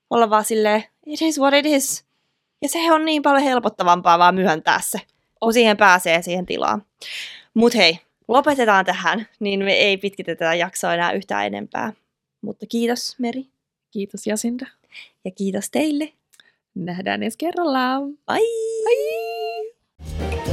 [0.09, 2.05] olla vaan silleen It is what it is.
[2.61, 4.99] Ja se on niin paljon helpottavampaa vaan myöntää se,
[5.39, 6.85] kun siihen pääsee siihen tilaan.
[7.53, 11.93] Mut hei, lopetetaan tähän, niin me ei pitkitetä jaksoa enää yhtään enempää.
[12.41, 13.47] Mutta kiitos Meri.
[13.91, 14.65] Kiitos Jasinda.
[15.25, 16.13] Ja kiitos teille.
[16.75, 17.99] Nähdään ensi kerralla.
[18.01, 18.39] Bye!
[18.83, 19.16] Bye!
[19.99, 20.46] Thank you.